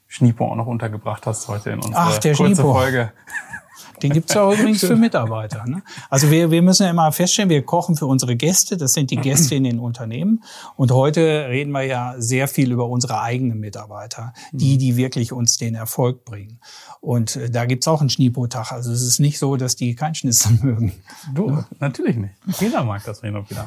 Schnipo 0.08 0.46
auch 0.46 0.56
noch 0.56 0.66
untergebracht 0.66 1.26
hast 1.26 1.48
heute 1.48 1.70
in 1.70 1.80
unserer 1.80 2.00
Ach, 2.00 2.18
der 2.18 2.34
kurze 2.34 2.54
Schnipo. 2.54 2.72
Folge. 2.72 3.12
Den 4.02 4.12
gibt's 4.12 4.34
ja 4.34 4.52
übrigens 4.52 4.80
für 4.80 4.96
Mitarbeiter. 4.96 5.64
Ne? 5.66 5.82
Also 6.10 6.30
wir, 6.30 6.50
wir 6.50 6.62
müssen 6.62 6.84
ja 6.84 6.90
immer 6.90 7.10
feststellen, 7.12 7.50
wir 7.50 7.62
kochen 7.62 7.96
für 7.96 8.06
unsere 8.06 8.36
Gäste, 8.36 8.76
das 8.76 8.94
sind 8.94 9.10
die 9.10 9.16
Gäste 9.16 9.54
in 9.54 9.64
den 9.64 9.78
Unternehmen. 9.78 10.42
Und 10.76 10.92
heute 10.92 11.46
reden 11.48 11.72
wir 11.72 11.82
ja 11.82 12.14
sehr 12.18 12.48
viel 12.48 12.72
über 12.72 12.88
unsere 12.88 13.20
eigenen 13.20 13.60
Mitarbeiter, 13.60 14.32
die, 14.52 14.78
die 14.78 14.96
wirklich 14.96 15.32
uns 15.32 15.58
den 15.58 15.74
Erfolg 15.74 16.24
bringen. 16.24 16.58
Und 17.00 17.36
äh, 17.36 17.50
da 17.50 17.66
gibt's 17.66 17.88
auch 17.88 18.00
einen 18.00 18.10
Schnipo-Tag. 18.10 18.72
Also 18.72 18.92
es 18.92 19.02
ist 19.02 19.20
nicht 19.20 19.38
so, 19.38 19.56
dass 19.56 19.76
die 19.76 19.94
kein 19.94 20.14
Schnitzel 20.14 20.58
mögen. 20.62 20.92
Du, 21.34 21.64
natürlich 21.78 22.16
nicht. 22.16 22.34
Jeder 22.60 22.84
mag 22.84 23.04
das 23.04 23.20
hin 23.20 23.36
und 23.36 23.50
wieder. 23.50 23.66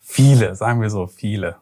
Viele, 0.00 0.54
sagen 0.54 0.80
wir 0.80 0.90
so, 0.90 1.06
viele. 1.06 1.56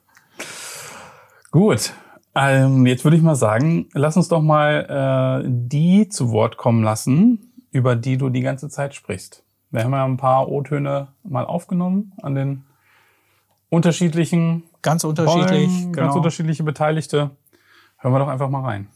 Gut. 1.50 1.92
Ähm, 2.35 2.87
jetzt 2.87 3.04
würde 3.04 3.16
ich 3.16 3.23
mal 3.23 3.37
sagen, 3.37 3.88
lass 3.92 4.16
uns 4.16 4.28
doch 4.28 4.40
mal 4.40 5.42
äh, 5.45 5.49
die 5.49 6.09
zu 6.09 6.31
Wort 6.31 6.57
kommen 6.57 6.83
lassen, 6.83 7.51
über 7.73 7.97
die 7.97 8.17
du 8.17 8.29
die 8.29 8.43
ganze 8.43 8.69
Zeit 8.69 8.95
sprichst. 8.95 9.43
Wir 9.71 9.83
haben 9.83 9.93
ja 9.93 10.05
ein 10.05 10.19
paar 10.19 10.49
O-Töne 10.49 11.09
mal 11.25 11.45
aufgenommen 11.45 12.12
an 12.23 12.35
den 12.35 12.64
unterschiedlichen 13.71 14.64
Ganz 14.83 15.05
unterschiedlich. 15.05 15.69
Rollen, 15.69 15.93
genau. 15.93 16.07
ganz 16.07 16.17
unterschiedliche 16.17 16.64
Beteiligte. 16.64 17.31
Hören 17.99 18.12
wir 18.12 18.19
doch 18.19 18.29
einfach 18.29 18.50
mal 18.50 18.62
rein. 18.62 18.88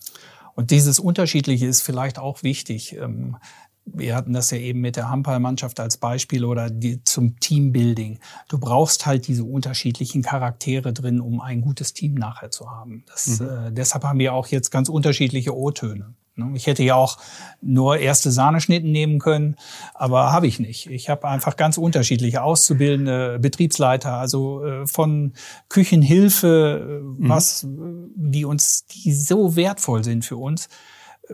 Und 0.54 0.71
dieses 0.71 0.99
Unterschiedliche 0.99 1.66
ist 1.66 1.83
vielleicht 1.83 2.18
auch 2.18 2.42
wichtig. 2.42 2.97
Ähm, 2.97 3.37
Wir 3.85 4.16
hatten 4.16 4.33
das 4.33 4.50
ja 4.50 4.59
eben 4.59 4.80
mit 4.80 4.97
der 4.97 5.09
Handballmannschaft 5.11 5.78
als 5.78 5.97
Beispiel 5.97 6.45
oder 6.45 6.71
die, 6.71 7.04
zum 7.04 7.38
Teambuilding. 7.38 8.18
Du 8.49 8.59
brauchst 8.59 9.06
halt 9.06 9.28
diese 9.28 9.45
unterschiedlichen 9.45 10.23
Charaktere 10.23 10.92
drin, 10.92 11.21
um 11.21 11.40
ein 11.40 11.61
gutes 11.61 11.92
Team 11.92 12.14
nachher 12.14 12.50
zu 12.50 12.68
haben. 12.68 13.04
Das, 13.06 13.40
äh, 13.40 13.71
deshalb 13.71 14.02
haben 14.02 14.18
wir 14.18 14.35
auch 14.35 14.49
jetzt 14.49 14.71
ganz 14.71 14.88
unterschiedliche 14.88 15.56
O-Töne. 15.56 16.14
Ne? 16.36 16.52
Ich 16.54 16.66
hätte 16.66 16.82
ja 16.82 16.94
auch 16.94 17.18
nur 17.60 17.98
erste 17.98 18.30
Sahneschnitten 18.30 18.90
nehmen 18.90 19.18
können, 19.18 19.56
aber 19.94 20.32
habe 20.32 20.46
ich 20.46 20.60
nicht. 20.60 20.88
Ich 20.90 21.08
habe 21.08 21.28
einfach 21.28 21.56
ganz 21.56 21.78
unterschiedliche 21.78 22.42
auszubildende 22.42 23.38
Betriebsleiter, 23.40 24.14
also 24.14 24.64
äh, 24.64 24.86
von 24.86 25.32
Küchenhilfe, 25.68 27.02
äh, 27.02 27.28
was, 27.28 27.64
äh, 27.64 27.66
die 28.14 28.44
uns, 28.44 28.86
die 28.86 29.12
so 29.12 29.56
wertvoll 29.56 30.04
sind 30.04 30.24
für 30.24 30.36
uns 30.36 30.68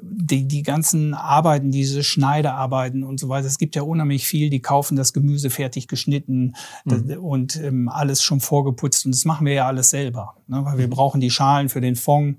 die, 0.00 0.46
die 0.46 0.62
ganzen 0.62 1.14
Arbeiten, 1.14 1.70
diese 1.70 2.02
Schneidearbeiten 2.02 3.04
und 3.04 3.20
so 3.20 3.28
weiter, 3.28 3.46
es 3.46 3.58
gibt 3.58 3.76
ja 3.76 3.82
unheimlich 3.82 4.26
viel, 4.26 4.50
die 4.50 4.60
kaufen 4.60 4.96
das 4.96 5.12
Gemüse 5.12 5.50
fertig 5.50 5.88
geschnitten 5.88 6.54
das- 6.84 7.02
und 7.18 7.56
ähm, 7.56 7.88
alles 7.88 8.22
schon 8.22 8.40
vorgeputzt 8.40 9.04
und 9.04 9.12
das 9.14 9.24
machen 9.24 9.46
wir 9.46 9.54
ja 9.54 9.66
alles 9.66 9.90
selber, 9.90 10.36
ne? 10.46 10.64
weil 10.64 10.78
wir 10.78 10.88
brauchen 10.88 11.20
die 11.20 11.30
Schalen 11.30 11.68
für 11.68 11.80
den 11.80 11.96
Fond 11.96 12.38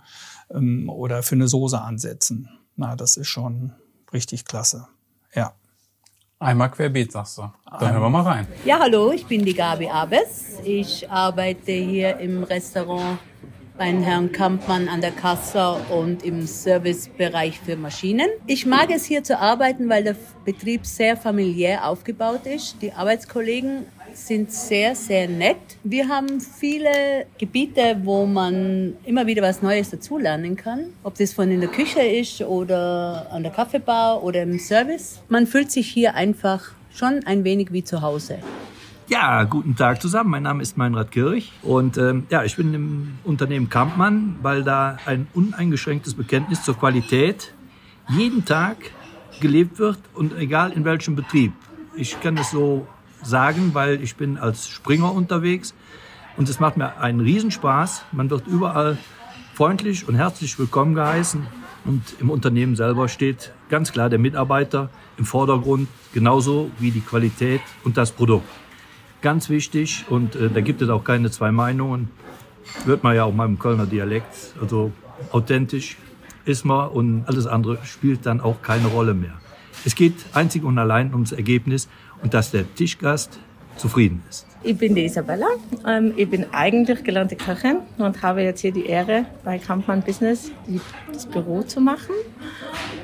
ähm, 0.53 0.89
oder 0.89 1.23
für 1.23 1.35
eine 1.35 1.47
Soße 1.47 1.79
ansetzen. 1.79 2.49
Na, 2.75 2.95
das 2.95 3.17
ist 3.17 3.27
schon 3.27 3.73
richtig 4.13 4.45
klasse. 4.45 4.87
Ja. 5.33 5.53
Einmal 6.39 6.71
querbeet, 6.71 7.11
sagst 7.11 7.37
du. 7.37 7.43
Dann 7.79 7.93
hören 7.93 8.01
wir 8.01 8.09
mal 8.09 8.23
rein. 8.23 8.47
Ja, 8.65 8.79
hallo, 8.79 9.11
ich 9.11 9.25
bin 9.25 9.45
die 9.45 9.53
Gabi 9.53 9.89
Abes. 9.89 10.59
Ich 10.63 11.09
arbeite 11.09 11.71
hier 11.71 12.17
im 12.17 12.43
Restaurant 12.43 13.17
beim 13.77 14.01
Herrn 14.03 14.31
Kampmann 14.31 14.87
an 14.87 15.01
der 15.01 15.11
Kasse 15.11 15.77
und 15.89 16.23
im 16.23 16.45
Servicebereich 16.45 17.59
für 17.59 17.75
Maschinen. 17.75 18.29
Ich 18.45 18.65
mag 18.65 18.91
es 18.91 19.05
hier 19.05 19.23
zu 19.23 19.39
arbeiten, 19.39 19.89
weil 19.89 20.03
der 20.03 20.15
Betrieb 20.45 20.85
sehr 20.85 21.17
familiär 21.17 21.87
aufgebaut 21.87 22.45
ist. 22.45 22.75
Die 22.81 22.91
Arbeitskollegen 22.93 23.85
sind 24.13 24.51
sehr, 24.51 24.95
sehr 24.95 25.27
nett. 25.27 25.57
Wir 25.83 26.07
haben 26.07 26.39
viele 26.39 27.25
Gebiete, 27.39 27.99
wo 28.03 28.25
man 28.25 28.95
immer 29.05 29.25
wieder 29.25 29.41
was 29.41 29.61
Neues 29.61 29.89
dazulernen 29.89 30.55
kann. 30.55 30.93
Ob 31.03 31.15
das 31.15 31.33
von 31.33 31.49
in 31.49 31.61
der 31.61 31.69
Küche 31.69 32.01
ist 32.01 32.41
oder 32.41 33.27
an 33.31 33.43
der 33.43 33.51
Kaffeebar 33.51 34.23
oder 34.23 34.43
im 34.43 34.59
Service. 34.59 35.21
Man 35.29 35.47
fühlt 35.47 35.71
sich 35.71 35.87
hier 35.89 36.13
einfach 36.13 36.73
schon 36.93 37.25
ein 37.25 37.43
wenig 37.43 37.73
wie 37.73 37.83
zu 37.83 38.01
Hause. 38.01 38.37
Ja, 39.13 39.43
guten 39.43 39.75
Tag 39.75 40.01
zusammen. 40.01 40.31
Mein 40.31 40.41
Name 40.41 40.63
ist 40.63 40.75
Meinrad 40.75 41.11
Kirch 41.11 41.51
und 41.61 41.99
ähm, 41.99 42.25
ja, 42.31 42.43
ich 42.45 42.55
bin 42.55 42.73
im 42.73 43.19
Unternehmen 43.23 43.69
Kampmann, 43.69 44.37
weil 44.41 44.63
da 44.63 44.97
ein 45.05 45.27
uneingeschränktes 45.35 46.15
Bekenntnis 46.15 46.63
zur 46.63 46.75
Qualität 46.75 47.53
jeden 48.09 48.43
Tag 48.43 48.77
gelebt 49.39 49.77
wird 49.77 49.99
und 50.15 50.35
egal 50.35 50.71
in 50.71 50.83
welchem 50.83 51.15
Betrieb. 51.15 51.53
Ich 51.95 52.19
kann 52.21 52.35
das 52.35 52.49
so 52.49 52.87
sagen, 53.21 53.75
weil 53.75 54.01
ich 54.01 54.15
bin 54.15 54.39
als 54.39 54.67
Springer 54.67 55.13
unterwegs 55.13 55.75
und 56.35 56.49
es 56.49 56.59
macht 56.59 56.77
mir 56.77 56.97
einen 56.97 57.19
Riesenspaß. 57.19 58.05
Man 58.13 58.31
wird 58.31 58.47
überall 58.47 58.97
freundlich 59.53 60.07
und 60.07 60.15
herzlich 60.15 60.57
willkommen 60.57 60.95
geheißen 60.95 61.45
und 61.85 62.01
im 62.19 62.31
Unternehmen 62.31 62.75
selber 62.75 63.07
steht 63.07 63.53
ganz 63.69 63.91
klar 63.91 64.09
der 64.09 64.17
Mitarbeiter 64.17 64.89
im 65.19 65.25
Vordergrund, 65.25 65.87
genauso 66.15 66.71
wie 66.79 66.89
die 66.89 67.01
Qualität 67.01 67.61
und 67.83 67.95
das 67.95 68.11
Produkt 68.11 68.49
ganz 69.23 69.49
wichtig 69.49 70.05
und 70.09 70.35
äh, 70.35 70.49
da 70.49 70.61
gibt 70.61 70.83
es 70.83 70.89
auch 70.89 71.03
keine 71.03 71.31
zwei 71.31 71.51
Meinungen. 71.51 72.09
Hört 72.85 73.03
man 73.03 73.15
ja 73.15 73.23
auch 73.23 73.33
mal 73.33 73.45
im 73.45 73.57
Kölner 73.57 73.87
Dialekt. 73.87 74.53
Also 74.61 74.91
authentisch 75.31 75.97
ist 76.45 76.65
man 76.65 76.89
und 76.89 77.23
alles 77.25 77.47
andere 77.47 77.79
spielt 77.83 78.25
dann 78.25 78.41
auch 78.41 78.61
keine 78.61 78.87
Rolle 78.87 79.15
mehr. 79.15 79.33
Es 79.85 79.95
geht 79.95 80.13
einzig 80.33 80.63
und 80.63 80.77
allein 80.77 81.11
ums 81.13 81.31
Ergebnis 81.31 81.89
und 82.21 82.33
dass 82.33 82.51
der 82.51 82.71
Tischgast 82.75 83.39
zufrieden 83.77 84.21
ist. 84.29 84.45
Ich 84.61 84.77
bin 84.77 84.95
die 84.95 85.05
Isabella. 85.05 85.47
Ähm, 85.85 86.13
ich 86.15 86.29
bin 86.29 86.45
eigentlich 86.53 87.03
gelernte 87.03 87.35
Köchin 87.35 87.79
und 87.97 88.21
habe 88.21 88.43
jetzt 88.43 88.61
hier 88.61 88.71
die 88.71 88.85
Ehre, 88.85 89.25
bei 89.43 89.57
Kampmann 89.57 90.01
Business 90.01 90.51
das 91.11 91.25
Büro 91.25 91.63
zu 91.63 91.81
machen. 91.81 92.15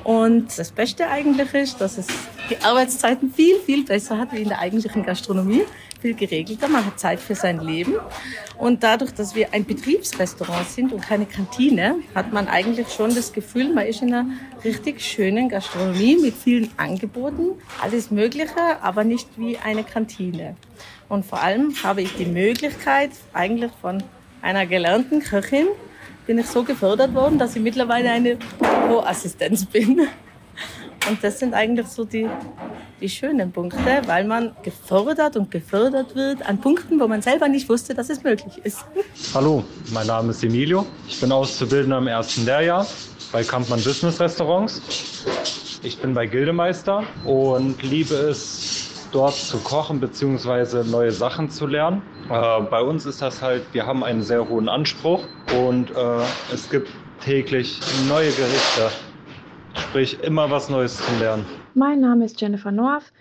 Und 0.03 0.57
das 0.57 0.71
Beste 0.71 1.07
eigentlich 1.09 1.53
ist, 1.53 1.81
dass 1.81 1.97
es 1.97 2.07
die 2.49 2.57
Arbeitszeiten 2.63 3.31
viel, 3.31 3.57
viel 3.59 3.83
besser 3.83 4.17
hat 4.17 4.31
wie 4.31 4.41
in 4.41 4.49
der 4.49 4.59
eigentlichen 4.59 5.03
Gastronomie. 5.03 5.63
Viel 6.01 6.13
geregelter, 6.13 6.69
man 6.69 6.85
hat 6.85 6.97
Zeit 6.97 7.19
für 7.19 7.35
sein 7.35 7.59
Leben. 7.59 7.95
Und 8.57 8.83
dadurch, 8.83 9.11
dass 9.11 9.35
wir 9.35 9.53
ein 9.53 9.65
Betriebsrestaurant 9.65 10.69
sind 10.69 10.93
und 10.93 11.01
keine 11.01 11.25
Kantine, 11.25 11.95
hat 12.15 12.31
man 12.31 12.47
eigentlich 12.47 12.87
schon 12.93 13.13
das 13.13 13.33
Gefühl, 13.33 13.73
man 13.73 13.85
ist 13.85 14.01
in 14.01 14.13
einer 14.13 14.29
richtig 14.63 15.01
schönen 15.01 15.49
Gastronomie 15.49 16.17
mit 16.17 16.35
vielen 16.35 16.69
Angeboten, 16.77 17.51
alles 17.81 18.11
Mögliche, 18.11 18.81
aber 18.81 19.03
nicht 19.03 19.27
wie 19.37 19.57
eine 19.57 19.83
Kantine. 19.83 20.55
Und 21.09 21.25
vor 21.25 21.41
allem 21.41 21.73
habe 21.83 22.01
ich 22.01 22.15
die 22.15 22.25
Möglichkeit, 22.25 23.11
eigentlich 23.33 23.71
von 23.81 24.01
einer 24.41 24.65
gelernten 24.65 25.21
Köchin, 25.21 25.67
bin 26.25 26.37
ich 26.37 26.45
so 26.45 26.63
gefördert 26.63 27.13
worden, 27.13 27.39
dass 27.39 27.55
ich 27.55 27.61
mittlerweile 27.61 28.11
eine 28.11 28.37
Büroassistenz 28.59 29.65
bin. 29.65 30.07
Und 31.09 31.23
das 31.23 31.39
sind 31.39 31.53
eigentlich 31.53 31.87
so 31.87 32.05
die, 32.05 32.29
die 33.01 33.09
schönen 33.09 33.51
Punkte, 33.51 34.01
weil 34.05 34.25
man 34.25 34.51
gefördert 34.63 35.35
und 35.35 35.51
gefördert 35.51 36.15
wird 36.15 36.47
an 36.47 36.59
Punkten, 36.59 36.99
wo 36.99 37.07
man 37.07 37.21
selber 37.21 37.47
nicht 37.47 37.69
wusste, 37.69 37.93
dass 37.93 38.09
es 38.09 38.23
möglich 38.23 38.59
ist. 38.63 38.85
Hallo, 39.33 39.63
mein 39.93 40.07
Name 40.07 40.31
ist 40.31 40.43
Emilio. 40.43 40.85
Ich 41.07 41.19
bin 41.19 41.31
Auszubildender 41.31 41.97
im 41.97 42.07
ersten 42.07 42.45
Lehrjahr 42.45 42.85
bei 43.31 43.43
Kampmann 43.43 43.81
Business 43.83 44.19
Restaurants. 44.19 44.81
Ich 45.81 45.97
bin 45.99 46.13
bei 46.13 46.25
Gildemeister 46.25 47.03
und 47.25 47.81
liebe 47.83 48.15
es, 48.15 49.07
dort 49.11 49.35
zu 49.35 49.57
kochen 49.59 49.99
bzw. 49.99 50.83
neue 50.83 51.11
Sachen 51.11 51.49
zu 51.49 51.67
lernen. 51.67 52.01
Äh, 52.29 52.61
bei 52.61 52.81
uns 52.81 53.05
ist 53.05 53.21
das 53.21 53.41
halt, 53.41 53.63
wir 53.71 53.85
haben 53.85 54.03
einen 54.03 54.21
sehr 54.21 54.47
hohen 54.47 54.69
Anspruch 54.69 55.23
und 55.57 55.91
äh, 55.91 55.93
es 56.53 56.69
gibt 56.69 56.89
täglich 57.23 57.79
neue 58.07 58.31
Gerichte. 58.31 58.91
Sprich, 59.89 60.19
immer 60.21 60.51
was 60.51 60.69
Neues 60.69 60.97
zu 60.97 61.19
lernen. 61.19 61.47
Mein 61.73 61.99
Name 61.99 62.23
ist 62.23 62.39
Jennifer 62.39 62.71
North. 62.71 63.11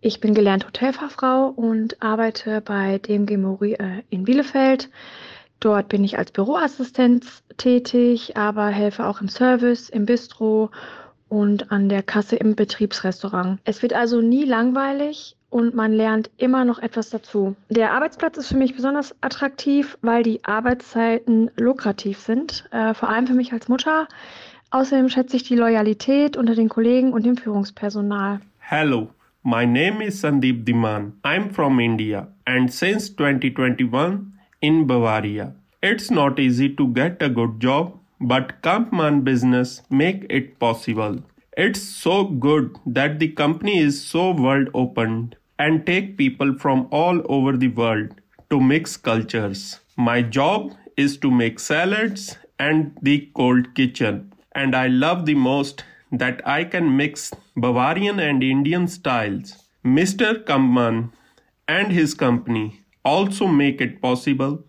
Ich 0.00 0.18
bin 0.18 0.34
gelernte 0.34 0.66
Hotelfachfrau 0.66 1.46
und 1.54 2.02
arbeite 2.02 2.60
bei 2.60 2.98
DMG 2.98 3.36
Mori 3.36 3.74
äh, 3.74 4.02
in 4.10 4.24
Bielefeld. 4.24 4.90
Dort 5.60 5.88
bin 5.88 6.02
ich 6.02 6.18
als 6.18 6.32
Büroassistenz 6.32 7.44
tätig, 7.56 8.36
aber 8.36 8.66
helfe 8.66 9.06
auch 9.06 9.20
im 9.20 9.28
Service, 9.28 9.90
im 9.90 10.04
Bistro 10.04 10.72
und 11.28 11.70
an 11.70 11.88
der 11.88 12.02
Kasse 12.02 12.34
im 12.34 12.56
Betriebsrestaurant. 12.56 13.60
Es 13.62 13.80
wird 13.80 13.92
also 13.92 14.20
nie 14.20 14.44
langweilig 14.44 15.36
und 15.50 15.76
man 15.76 15.92
lernt 15.92 16.30
immer 16.36 16.64
noch 16.64 16.80
etwas 16.80 17.10
dazu. 17.10 17.54
Der 17.68 17.92
Arbeitsplatz 17.92 18.38
ist 18.38 18.48
für 18.48 18.56
mich 18.56 18.74
besonders 18.74 19.14
attraktiv, 19.20 19.96
weil 20.02 20.24
die 20.24 20.44
Arbeitszeiten 20.44 21.52
lukrativ 21.56 22.18
sind, 22.18 22.64
äh, 22.72 22.92
vor 22.92 23.08
allem 23.08 23.28
für 23.28 23.34
mich 23.34 23.52
als 23.52 23.68
Mutter. 23.68 24.08
Außerdem 24.72 25.10
schätze 25.10 25.36
ich 25.36 25.42
die 25.42 25.54
Loyalität 25.54 26.38
unter 26.38 26.54
den 26.54 26.70
Kollegen 26.70 27.12
und 27.12 27.26
dem 27.26 27.36
Führungspersonal. 27.36 28.40
Hello, 28.58 29.10
my 29.42 29.66
name 29.66 30.02
is 30.02 30.22
Sandeep 30.22 30.64
Diman. 30.64 31.12
I'm 31.22 31.50
from 31.50 31.78
India 31.78 32.28
and 32.46 32.72
since 32.72 33.10
2021 33.10 34.32
in 34.62 34.86
Bavaria. 34.86 35.54
It's 35.82 36.10
not 36.10 36.38
easy 36.38 36.74
to 36.74 36.88
get 36.88 37.22
a 37.22 37.28
good 37.28 37.60
job, 37.60 37.98
but 38.18 38.62
Kampmann 38.62 39.24
Business 39.24 39.82
make 39.90 40.24
it 40.30 40.58
possible. 40.58 41.18
It's 41.54 41.82
so 41.82 42.24
good 42.24 42.78
that 42.86 43.18
the 43.18 43.28
company 43.28 43.78
is 43.78 44.02
so 44.02 44.30
world 44.30 44.70
opened 44.72 45.36
and 45.58 45.84
take 45.84 46.16
people 46.16 46.54
from 46.58 46.88
all 46.90 47.20
over 47.26 47.58
the 47.58 47.68
world 47.68 48.14
to 48.48 48.58
mix 48.58 48.96
cultures. 48.96 49.80
My 49.98 50.22
job 50.22 50.72
is 50.96 51.18
to 51.18 51.30
make 51.30 51.60
salads 51.60 52.38
and 52.58 52.96
the 53.02 53.28
cold 53.34 53.74
kitchen. 53.74 54.31
And 54.54 54.74
I 54.76 54.88
love 54.88 55.26
the 55.26 55.34
most 55.34 55.84
that 56.10 56.46
I 56.46 56.64
can 56.64 56.96
mix 56.96 57.32
Bavarian 57.56 58.20
and 58.20 58.42
Indian 58.42 58.86
styles. 58.86 59.64
Mr. 59.84 60.44
Kampmann 60.44 61.10
and 61.66 61.92
his 61.92 62.14
company 62.14 62.80
also 63.04 63.46
make 63.46 63.80
it 63.80 64.00
possible 64.02 64.64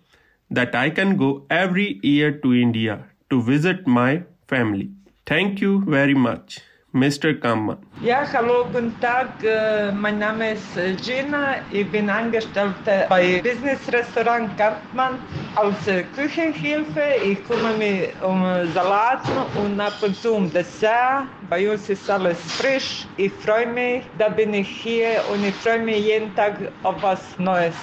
that 0.50 0.74
I 0.74 0.90
can 0.90 1.18
go 1.18 1.46
every 1.50 2.00
year 2.02 2.32
to 2.32 2.54
India 2.54 3.06
to 3.30 3.42
visit 3.42 3.86
my 3.86 4.24
family. 4.48 4.90
Thank 5.25 5.62
you 5.62 5.84
very 5.86 6.13
much. 6.13 6.60
Mr. 6.94 7.40
Kampmann. 7.42 7.80
Ja, 8.04 8.24
hallo, 8.34 8.66
guten 8.72 8.94
Tag. 9.02 9.30
Uh, 9.42 9.48
äh, 9.48 9.92
mein 9.92 10.20
Name 10.20 10.54
ist 10.54 10.78
äh, 10.78 10.94
uh, 10.94 10.98
Gina. 10.98 11.56
Ich 11.72 11.90
bin 11.90 12.08
Angestellte 12.08 13.06
uh, 13.06 13.10
bei 13.10 13.42
Business 13.42 13.80
Restaurant 13.92 14.56
Kampmann 14.58 15.18
als 15.55 15.75
Küchenhilfe. 16.15 17.01
Ich 17.24 17.43
kümmere 17.48 17.77
mich 17.77 18.10
um 18.24 18.43
Salaten 18.74 19.31
und 19.63 19.79
ab 19.79 19.93
und 20.01 20.15
zu 20.15 20.33
um 20.33 20.51
Dessert. 20.51 21.25
Bei 21.50 21.69
uns 21.72 21.89
ist 21.89 22.10
alles 22.10 22.39
frisch. 22.57 23.05
Ich 23.17 23.31
freue 23.33 23.67
mich, 23.67 24.03
da 24.17 24.29
bin 24.29 24.53
ich 24.53 24.67
hier 24.67 25.22
und 25.31 25.45
ich 25.45 25.53
freue 25.55 25.79
mich 25.79 26.03
jeden 26.05 26.33
Tag 26.36 26.55
auf 26.83 27.01
was 27.01 27.22
Neues. 27.38 27.75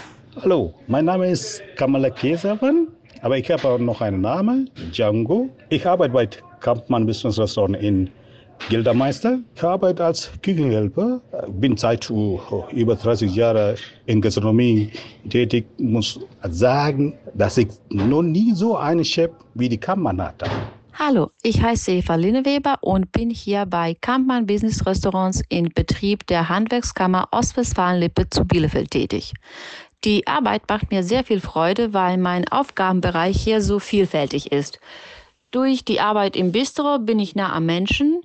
Hallo, 0.42 0.72
mein 0.86 1.04
Name 1.04 1.28
ist 1.28 1.62
Kamala 1.76 2.10
Kesavan, 2.10 2.88
aber 3.22 3.36
ich 3.38 3.50
habe 3.50 3.68
auch 3.68 3.78
noch 3.78 4.00
einen 4.00 4.20
Namen, 4.20 4.70
Django. 4.92 5.48
Ich 5.68 5.86
arbeite 5.86 6.12
bei 6.12 6.28
Kampmann 6.60 7.06
Business 7.06 7.38
Restaurant 7.38 7.76
in 7.76 8.10
Gildermeister. 8.68 9.38
Ich 9.54 9.62
arbeite 9.62 10.04
als 10.04 10.30
Küchenhelfer, 10.42 11.20
bin 11.48 11.76
seit 11.76 12.08
über 12.08 12.94
30 12.94 13.34
Jahren 13.34 13.76
in 14.06 14.20
Gastronomie 14.20 14.90
tätig. 15.28 15.66
Ich 15.78 15.84
muss 15.84 16.20
sagen, 16.48 17.18
dass 17.34 17.58
ich 17.58 17.68
noch 17.88 18.22
nie 18.22 18.52
so 18.52 18.76
einen 18.76 19.04
Chef 19.04 19.30
wie 19.54 19.68
die 19.68 19.78
Kampmann 19.78 20.20
hatte. 20.20 20.46
Hallo, 20.92 21.30
ich 21.42 21.62
heiße 21.62 21.92
Eva 21.92 22.16
Linneweber 22.16 22.76
und 22.82 23.10
bin 23.12 23.30
hier 23.30 23.64
bei 23.64 23.96
Kampmann 24.02 24.46
Business 24.46 24.84
Restaurants 24.84 25.42
in 25.48 25.70
Betrieb 25.74 26.26
der 26.26 26.48
Handwerkskammer 26.48 27.28
Ostwestfalen-Lippe 27.32 28.28
zu 28.28 28.44
Bielefeld 28.44 28.90
tätig. 28.90 29.32
Die 30.04 30.26
Arbeit 30.26 30.62
macht 30.68 30.90
mir 30.90 31.02
sehr 31.02 31.24
viel 31.24 31.40
Freude, 31.40 31.94
weil 31.94 32.18
mein 32.18 32.46
Aufgabenbereich 32.48 33.40
hier 33.42 33.62
so 33.62 33.78
vielfältig 33.78 34.52
ist. 34.52 34.78
Durch 35.50 35.84
die 35.84 36.00
Arbeit 36.00 36.36
im 36.36 36.52
Bistro 36.52 36.98
bin 36.98 37.18
ich 37.18 37.34
nah 37.34 37.52
am 37.52 37.66
Menschen. 37.66 38.22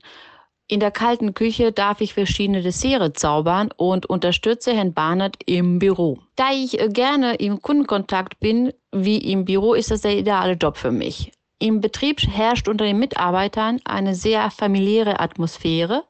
In 0.67 0.79
der 0.79 0.89
kalten 0.89 1.35
Küche 1.35 1.71
darf 1.71 2.01
ich 2.01 2.15
verschiedene 2.15 2.63
Desserts 2.63 3.21
zaubern 3.21 3.69
und 3.77 4.07
unterstütze 4.07 4.73
Herrn 4.73 4.95
Barnett 4.95 5.37
im 5.45 5.77
Büro. 5.77 6.17
Da 6.35 6.51
ich 6.53 6.79
gerne 6.89 7.35
im 7.35 7.61
Kundenkontakt 7.61 8.39
bin, 8.39 8.73
wie 8.91 9.19
im 9.31 9.45
Büro, 9.45 9.75
ist 9.75 9.91
das 9.91 10.01
der 10.01 10.17
ideale 10.17 10.53
Job 10.53 10.77
für 10.77 10.91
mich. 10.91 11.31
Im 11.59 11.81
Betrieb 11.81 12.19
herrscht 12.27 12.67
unter 12.67 12.83
den 12.83 12.97
Mitarbeitern 12.97 13.79
eine 13.85 14.15
sehr 14.15 14.49
familiäre 14.49 15.19
Atmosphäre. 15.19 16.03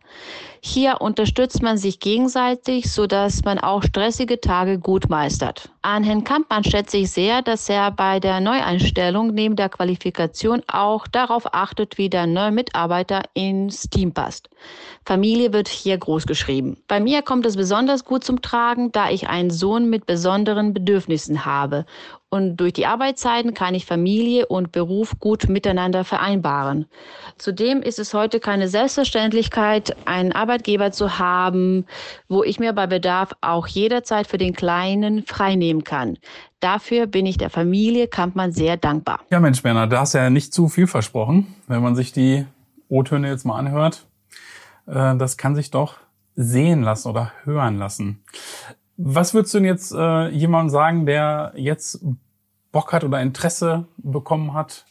Hier 0.67 0.99
unterstützt 0.99 1.61
man 1.61 1.77
sich 1.77 1.99
gegenseitig, 1.99 2.91
sodass 2.91 3.43
man 3.43 3.59
auch 3.59 3.83
stressige 3.83 4.41
Tage 4.41 4.79
gut 4.79 5.09
meistert. 5.09 5.69
An 5.83 6.03
Herrn 6.03 6.23
Kampmann 6.23 6.63
schätze 6.63 6.97
ich 6.97 7.11
sehr, 7.11 7.43
dass 7.43 7.69
er 7.69 7.91
bei 7.91 8.19
der 8.19 8.39
Neueinstellung 8.39 9.27
neben 9.27 9.55
der 9.55 9.69
Qualifikation 9.69 10.63
auch 10.65 11.05
darauf 11.05 11.53
achtet, 11.53 11.99
wie 11.99 12.09
der 12.09 12.25
neue 12.25 12.51
Mitarbeiter 12.51 13.21
ins 13.35 13.83
Team 13.91 14.11
passt. 14.11 14.49
Familie 15.05 15.53
wird 15.53 15.67
hier 15.67 15.99
groß 15.99 16.25
geschrieben. 16.25 16.77
Bei 16.87 16.99
mir 16.99 17.21
kommt 17.21 17.45
es 17.45 17.57
besonders 17.57 18.03
gut 18.03 18.23
zum 18.23 18.41
Tragen, 18.41 18.91
da 18.91 19.11
ich 19.11 19.29
einen 19.29 19.51
Sohn 19.51 19.87
mit 19.87 20.07
besonderen 20.07 20.73
Bedürfnissen 20.73 21.45
habe. 21.45 21.85
Und 22.35 22.57
durch 22.57 22.73
die 22.73 22.85
Arbeitszeiten 22.85 23.53
kann 23.53 23.75
ich 23.75 23.85
Familie 23.85 24.45
und 24.47 24.73
Beruf 24.73 25.17
gut 25.21 25.47
miteinander 25.47 26.03
vereinbaren. 26.03 26.85
Zudem 27.37 27.81
ist 27.81 27.97
es 27.97 28.13
heute 28.13 28.41
keine 28.41 28.67
Selbstverständlichkeit, 28.67 29.95
einen 30.03 30.33
Arbeitgeber 30.33 30.91
zu 30.91 31.17
haben, 31.17 31.85
wo 32.27 32.43
ich 32.43 32.59
mir 32.59 32.73
bei 32.73 32.87
Bedarf 32.87 33.31
auch 33.39 33.67
jederzeit 33.67 34.27
für 34.27 34.37
den 34.37 34.51
Kleinen 34.51 35.23
freinehmen 35.23 35.85
kann. 35.85 36.17
Dafür 36.59 37.07
bin 37.07 37.25
ich 37.25 37.37
der 37.37 37.49
Familie 37.49 38.09
Kampmann 38.09 38.51
sehr 38.51 38.75
dankbar. 38.75 39.21
Ja, 39.29 39.39
Mensch, 39.39 39.63
Bernhard, 39.63 39.93
da 39.93 40.01
hast 40.01 40.11
ja 40.11 40.29
nicht 40.29 40.53
zu 40.53 40.67
viel 40.67 40.87
versprochen. 40.87 41.55
Wenn 41.67 41.81
man 41.81 41.95
sich 41.95 42.11
die 42.11 42.45
O-Töne 42.89 43.29
jetzt 43.29 43.45
mal 43.45 43.57
anhört, 43.57 44.07
äh, 44.87 45.15
das 45.15 45.37
kann 45.37 45.55
sich 45.55 45.71
doch 45.71 45.95
sehen 46.35 46.83
lassen 46.83 47.07
oder 47.07 47.31
hören 47.45 47.77
lassen. 47.77 48.25
Was 48.97 49.33
würdest 49.33 49.53
du 49.53 49.59
denn 49.59 49.67
jetzt 49.67 49.93
äh, 49.93 50.27
jemandem 50.29 50.69
sagen, 50.69 51.05
der 51.05 51.53
jetzt 51.55 52.03
Bock 52.75 52.91
hat 52.91 53.05
oder 53.05 53.21
Interesse 53.21 53.85
bekommen 53.95 54.53
hat, 54.53 54.85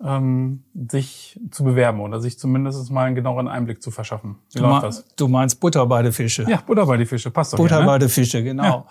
ähm, 0.00 0.62
sich 0.88 1.40
zu 1.50 1.64
bewerben 1.64 1.98
oder 1.98 2.20
sich 2.20 2.38
zumindest 2.38 2.92
mal 2.92 3.06
einen 3.06 3.16
genaueren 3.16 3.48
Einblick 3.48 3.82
zu 3.82 3.90
verschaffen. 3.90 4.36
Wie 4.52 4.60
du, 4.60 4.64
läuft 4.66 4.84
das? 4.84 5.04
du 5.16 5.26
meinst 5.26 5.58
Butter 5.58 5.84
bei 5.84 6.02
den 6.02 6.12
Fische. 6.12 6.46
Ja, 6.48 6.62
Butter 6.64 6.86
bei 6.86 6.96
den 6.96 7.08
Fische, 7.08 7.32
passt 7.32 7.52
doch. 7.52 7.58
Butter 7.58 7.78
hier, 7.78 7.86
ne? 7.86 7.90
bei 7.90 7.98
den 7.98 8.08
Fische, 8.08 8.44
genau. 8.44 8.86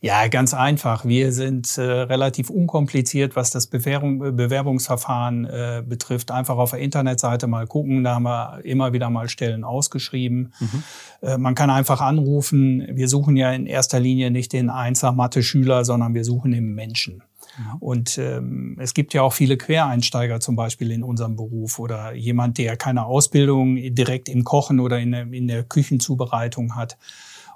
Ja. 0.00 0.22
ja. 0.22 0.28
ganz 0.28 0.54
einfach. 0.54 1.04
Wir 1.04 1.32
sind 1.32 1.76
äh, 1.76 1.82
relativ 1.82 2.48
unkompliziert, 2.48 3.36
was 3.36 3.50
das 3.50 3.66
Bewerbung, 3.66 4.20
Bewerbungsverfahren 4.36 5.44
äh, 5.44 5.82
betrifft. 5.86 6.30
Einfach 6.30 6.56
auf 6.56 6.70
der 6.70 6.80
Internetseite 6.80 7.46
mal 7.46 7.66
gucken. 7.66 8.04
Da 8.04 8.14
haben 8.14 8.22
wir 8.22 8.64
immer 8.64 8.94
wieder 8.94 9.10
mal 9.10 9.28
Stellen 9.28 9.64
ausgeschrieben. 9.64 10.54
Mhm. 10.58 10.82
Äh, 11.20 11.36
man 11.36 11.54
kann 11.54 11.68
einfach 11.68 12.00
anrufen. 12.00 12.86
Wir 12.90 13.10
suchen 13.10 13.36
ja 13.36 13.52
in 13.52 13.66
erster 13.66 14.00
Linie 14.00 14.30
nicht 14.30 14.54
den 14.54 14.70
Einser-Mathe-Schüler, 14.70 15.84
sondern 15.84 16.14
wir 16.14 16.24
suchen 16.24 16.52
den 16.52 16.74
Menschen. 16.74 17.22
Mhm. 17.58 17.76
Und 17.80 18.18
ähm, 18.18 18.76
es 18.80 18.94
gibt 18.94 19.14
ja 19.14 19.22
auch 19.22 19.32
viele 19.32 19.56
Quereinsteiger 19.56 20.40
zum 20.40 20.56
Beispiel 20.56 20.90
in 20.90 21.02
unserem 21.02 21.36
Beruf 21.36 21.78
oder 21.78 22.14
jemand, 22.14 22.58
der 22.58 22.76
keine 22.76 23.04
Ausbildung 23.04 23.76
direkt 23.94 24.28
im 24.28 24.44
Kochen 24.44 24.80
oder 24.80 24.98
in 24.98 25.12
der, 25.12 25.32
in 25.32 25.48
der 25.48 25.64
Küchenzubereitung 25.64 26.76
hat. 26.76 26.96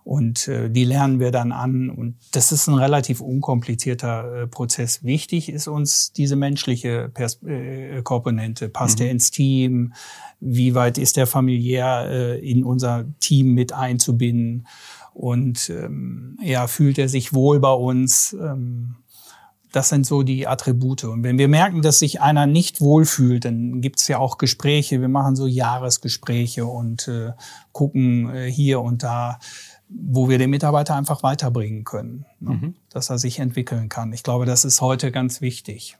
Und 0.06 0.46
äh, 0.46 0.70
die 0.70 0.84
lernen 0.84 1.18
wir 1.18 1.32
dann 1.32 1.50
an. 1.50 1.90
Und 1.90 2.14
das 2.30 2.52
ist 2.52 2.68
ein 2.68 2.74
relativ 2.74 3.20
unkomplizierter 3.20 4.42
äh, 4.42 4.46
Prozess. 4.46 5.02
Wichtig 5.02 5.48
ist 5.48 5.66
uns 5.66 6.12
diese 6.12 6.36
menschliche 6.36 7.10
Pers 7.12 7.42
äh, 7.42 8.02
Komponente. 8.02 8.68
Passt 8.68 9.00
mhm. 9.00 9.06
er 9.06 9.10
ins 9.10 9.32
Team? 9.32 9.94
Wie 10.38 10.76
weit 10.76 10.96
ist 10.96 11.18
er 11.18 11.26
familiär 11.26 12.06
äh, 12.08 12.38
in 12.38 12.62
unser 12.62 13.06
Team 13.18 13.54
mit 13.54 13.72
einzubinden? 13.72 14.68
Und 15.12 15.70
ähm, 15.70 16.38
ja, 16.40 16.68
fühlt 16.68 16.98
er 16.98 17.08
sich 17.08 17.32
wohl 17.32 17.58
bei 17.58 17.72
uns? 17.72 18.32
Ähm, 18.40 18.94
das 19.76 19.90
sind 19.90 20.06
so 20.06 20.22
die 20.22 20.46
Attribute. 20.46 21.04
Und 21.04 21.22
wenn 21.22 21.36
wir 21.36 21.48
merken, 21.48 21.82
dass 21.82 21.98
sich 21.98 22.22
einer 22.22 22.46
nicht 22.46 22.80
wohlfühlt, 22.80 23.44
dann 23.44 23.82
gibt's 23.82 24.08
ja 24.08 24.16
auch 24.16 24.38
Gespräche. 24.38 25.02
Wir 25.02 25.08
machen 25.08 25.36
so 25.36 25.46
Jahresgespräche 25.46 26.64
und 26.64 27.08
äh, 27.08 27.32
gucken 27.72 28.34
äh, 28.34 28.50
hier 28.50 28.80
und 28.80 29.02
da, 29.02 29.38
wo 29.90 30.30
wir 30.30 30.38
den 30.38 30.48
Mitarbeiter 30.48 30.96
einfach 30.96 31.22
weiterbringen 31.22 31.84
können, 31.84 32.24
ne? 32.40 32.50
mhm. 32.50 32.74
dass 32.88 33.10
er 33.10 33.18
sich 33.18 33.38
entwickeln 33.38 33.90
kann. 33.90 34.14
Ich 34.14 34.22
glaube, 34.22 34.46
das 34.46 34.64
ist 34.64 34.80
heute 34.80 35.12
ganz 35.12 35.42
wichtig. 35.42 35.98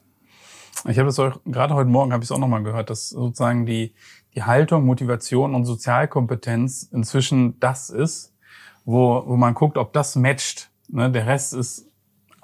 Ich 0.87 0.97
habe 0.97 1.05
das 1.05 1.19
auch, 1.19 1.39
gerade 1.45 1.75
heute 1.75 1.89
Morgen 1.89 2.13
habe 2.13 2.23
ich 2.23 2.29
es 2.29 2.31
auch 2.31 2.39
nochmal 2.39 2.63
gehört, 2.63 2.89
dass 2.89 3.09
sozusagen 3.09 3.67
die, 3.67 3.93
die 4.33 4.41
Haltung, 4.41 4.85
Motivation 4.85 5.53
und 5.53 5.65
Sozialkompetenz 5.65 6.89
inzwischen 6.91 7.59
das 7.59 7.91
ist, 7.91 8.33
wo, 8.85 9.23
wo 9.27 9.35
man 9.37 9.53
guckt, 9.53 9.77
ob 9.77 9.93
das 9.93 10.15
matcht. 10.15 10.71
Ne? 10.87 11.11
Der 11.11 11.27
Rest 11.27 11.53
ist 11.53 11.86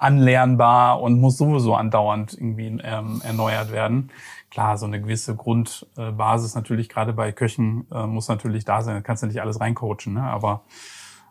anlernbar 0.04 1.00
und 1.00 1.20
muss 1.20 1.38
sowieso 1.38 1.74
andauernd 1.74 2.34
irgendwie 2.34 2.78
ähm, 2.82 3.22
erneuert 3.24 3.72
werden. 3.72 4.10
Klar, 4.50 4.76
so 4.76 4.86
eine 4.86 5.00
gewisse 5.00 5.34
Grundbasis 5.34 6.54
natürlich 6.54 6.88
gerade 6.88 7.12
bei 7.12 7.32
Köchen 7.32 7.86
äh, 7.90 8.06
muss 8.06 8.28
natürlich 8.28 8.64
da 8.64 8.82
sein. 8.82 8.94
Da 8.94 9.00
kannst 9.00 9.22
du 9.22 9.26
nicht 9.26 9.40
alles 9.40 9.60
reincoachen, 9.60 10.14
ne? 10.14 10.22
aber 10.22 10.62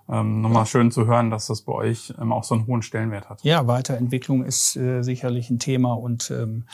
ähm, 0.10 0.42
nochmal 0.42 0.66
schön 0.66 0.92
zu 0.92 1.06
hören, 1.06 1.30
dass 1.30 1.48
das 1.48 1.62
bei 1.62 1.72
euch 1.72 2.14
ähm, 2.20 2.34
auch 2.34 2.44
so 2.44 2.56
einen 2.56 2.68
hohen 2.68 2.82
Stellenwert 2.82 3.30
hat. 3.30 3.44
Ja, 3.44 3.68
Weiterentwicklung 3.68 4.44
ist 4.44 4.76
äh, 4.76 5.02
sicherlich 5.02 5.50
ein 5.50 5.60
Thema 5.60 5.94
und 5.94 6.32
ähm, 6.32 6.66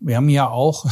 wir 0.00 0.16
haben 0.16 0.28
ja 0.30 0.48
auch 0.48 0.86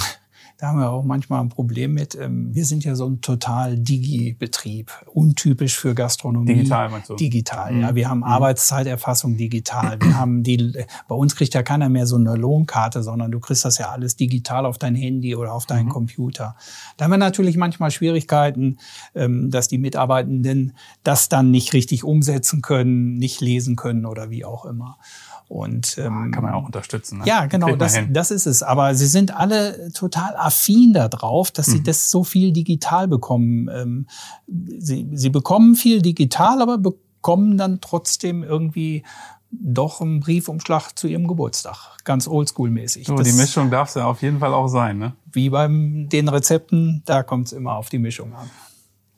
da 0.58 0.68
haben 0.68 0.78
wir 0.78 0.90
auch 0.90 1.04
manchmal 1.04 1.40
ein 1.40 1.50
Problem 1.50 1.92
mit. 1.92 2.14
Ähm, 2.14 2.54
wir 2.54 2.64
sind 2.64 2.84
ja 2.84 2.94
so 2.94 3.06
ein 3.06 3.20
total 3.20 3.76
Digi-Betrieb, 3.76 4.90
untypisch 5.12 5.76
für 5.76 5.94
Gastronomie. 5.94 6.54
Digital 6.54 6.88
meinst 6.88 7.10
du? 7.10 7.16
Digital, 7.16 7.72
mhm. 7.72 7.80
ja. 7.82 7.94
Wir 7.94 8.08
haben 8.08 8.18
mhm. 8.18 8.24
Arbeitszeiterfassung 8.24 9.36
digital. 9.36 9.98
Wir 10.00 10.16
haben 10.18 10.42
die, 10.42 10.72
bei 11.08 11.14
uns 11.14 11.36
kriegt 11.36 11.52
ja 11.52 11.62
keiner 11.62 11.90
mehr 11.90 12.06
so 12.06 12.16
eine 12.16 12.36
Lohnkarte, 12.36 13.02
sondern 13.02 13.30
du 13.30 13.40
kriegst 13.40 13.66
das 13.66 13.76
ja 13.76 13.90
alles 13.90 14.16
digital 14.16 14.64
auf 14.64 14.78
dein 14.78 14.94
Handy 14.94 15.36
oder 15.36 15.52
auf 15.52 15.66
deinen 15.66 15.86
mhm. 15.86 15.90
Computer. 15.90 16.56
Da 16.96 17.04
haben 17.04 17.12
wir 17.12 17.18
natürlich 17.18 17.58
manchmal 17.58 17.90
Schwierigkeiten, 17.90 18.78
ähm, 19.14 19.50
dass 19.50 19.68
die 19.68 19.78
Mitarbeitenden 19.78 20.72
das 21.02 21.28
dann 21.28 21.50
nicht 21.50 21.74
richtig 21.74 22.02
umsetzen 22.02 22.62
können, 22.62 23.18
nicht 23.18 23.42
lesen 23.42 23.76
können 23.76 24.06
oder 24.06 24.30
wie 24.30 24.46
auch 24.46 24.64
immer. 24.64 24.96
Und 25.48 25.96
ähm, 25.98 26.32
kann 26.32 26.42
man 26.42 26.54
auch 26.54 26.64
unterstützen. 26.64 27.18
Ne? 27.18 27.24
Ja, 27.26 27.46
genau, 27.46 27.76
das, 27.76 27.96
das 28.10 28.30
ist 28.32 28.46
es. 28.46 28.64
Aber 28.64 28.96
sie 28.96 29.06
sind 29.06 29.36
alle 29.36 29.92
total 29.92 30.34
affin 30.36 30.92
darauf, 30.92 31.52
dass 31.52 31.66
sie 31.66 31.78
mhm. 31.78 31.84
das 31.84 32.10
so 32.10 32.24
viel 32.24 32.52
digital 32.52 33.06
bekommen. 33.06 33.68
Ähm, 33.72 34.06
sie, 34.78 35.08
sie 35.12 35.30
bekommen 35.30 35.76
viel 35.76 36.02
digital, 36.02 36.60
aber 36.60 36.78
bekommen 36.78 37.56
dann 37.58 37.80
trotzdem 37.80 38.42
irgendwie 38.42 39.04
doch 39.50 40.00
einen 40.00 40.18
Briefumschlag 40.20 40.98
zu 40.98 41.06
ihrem 41.06 41.28
Geburtstag. 41.28 41.96
Ganz 42.04 42.26
oldschool-mäßig. 42.26 43.06
So, 43.06 43.16
die 43.16 43.32
Mischung 43.32 43.70
darf 43.70 43.88
es 43.90 43.94
ja 43.94 44.06
auf 44.06 44.22
jeden 44.22 44.40
Fall 44.40 44.52
auch 44.52 44.68
sein, 44.68 44.98
ne? 44.98 45.14
Wie 45.32 45.50
beim 45.50 46.08
den 46.08 46.28
Rezepten, 46.28 47.02
da 47.06 47.22
kommt 47.22 47.46
es 47.46 47.52
immer 47.52 47.76
auf 47.76 47.88
die 47.88 47.98
Mischung 47.98 48.34
an. 48.34 48.50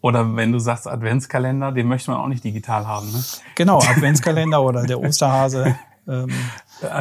Oder 0.01 0.37
wenn 0.37 0.53
du 0.53 0.59
sagst 0.59 0.87
Adventskalender, 0.87 1.73
den 1.73 1.89
möchte 1.89 2.11
man 2.11 2.21
auch 2.21 2.29
nicht 2.29 2.45
digital 2.45 2.87
haben, 2.87 3.11
ne? 3.11 3.23
Genau, 3.57 3.79
Adventskalender 3.79 4.63
oder 4.63 4.85
der 4.85 5.01
Osterhase. 5.01 5.77
Ähm, 6.09 6.31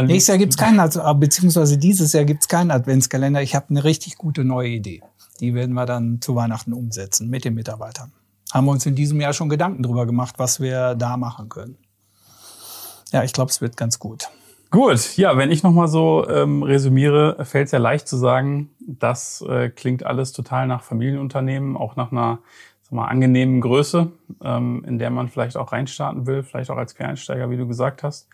nächstes 0.06 0.28
Jahr 0.28 0.38
gibt's 0.38 0.58
keinen, 0.58 0.80
also, 0.80 1.02
beziehungsweise 1.14 1.78
dieses 1.78 2.14
Jahr 2.14 2.26
gibt's 2.26 2.48
keinen 2.48 2.72
Adventskalender. 2.72 3.42
Ich 3.42 3.56
habe 3.56 3.68
eine 3.70 3.84
richtig 3.84 4.18
gute 4.18 4.44
neue 4.44 4.70
Idee. 4.70 5.02
Die 5.40 5.54
werden 5.54 5.74
wir 5.74 5.86
dann 5.86 6.20
zu 6.22 6.36
Weihnachten 6.36 6.74
umsetzen 6.74 7.30
mit 7.30 7.46
den 7.46 7.54
Mitarbeitern. 7.54 8.12
Haben 8.52 8.66
wir 8.66 8.72
uns 8.72 8.86
in 8.86 8.96
diesem 8.96 9.22
Jahr 9.22 9.34
schon 9.34 9.50
Gedanken 9.50 9.84
drüber 9.84 10.06
gemacht, 10.06 10.36
was 10.38 10.60
wir 10.60 10.96
da 10.96 11.18
machen 11.18 11.50
können. 11.50 11.78
Ja, 13.12 13.24
ich 13.24 13.34
glaube, 13.34 13.52
es 13.52 13.62
wird 13.62 13.78
ganz 13.78 14.00
gut. 14.00 14.30
Gut, 14.70 15.16
ja, 15.16 15.38
wenn 15.38 15.50
ich 15.50 15.64
nochmal 15.64 15.88
so 15.88 16.28
ähm, 16.28 16.62
resümiere, 16.62 17.46
fällt 17.46 17.68
es 17.68 17.72
ja 17.72 17.80
leicht 17.80 18.08
zu 18.08 18.18
sagen, 18.18 18.70
das 18.86 19.42
äh, 19.48 19.70
klingt 19.70 20.06
alles 20.06 20.34
total 20.34 20.68
nach 20.68 20.84
Familienunternehmen, 20.84 21.78
auch 21.78 21.96
nach 21.96 22.12
einer 22.12 22.40
sag 22.88 22.96
mal, 22.96 23.06
angenehmen 23.06 23.60
Größe, 23.60 24.12
ähm, 24.42 24.86
in 24.88 24.98
der 24.98 25.10
man 25.10 25.28
vielleicht 25.28 25.58
auch 25.58 25.74
reinstarten 25.74 26.26
will, 26.26 26.44
vielleicht 26.44 26.72
auch 26.72 26.78
als 26.78 26.96
Quereinsteiger, 26.96 27.50
wie 27.50 27.58
du 27.58 27.68
gesagt 27.68 28.02
hast. 28.02 28.30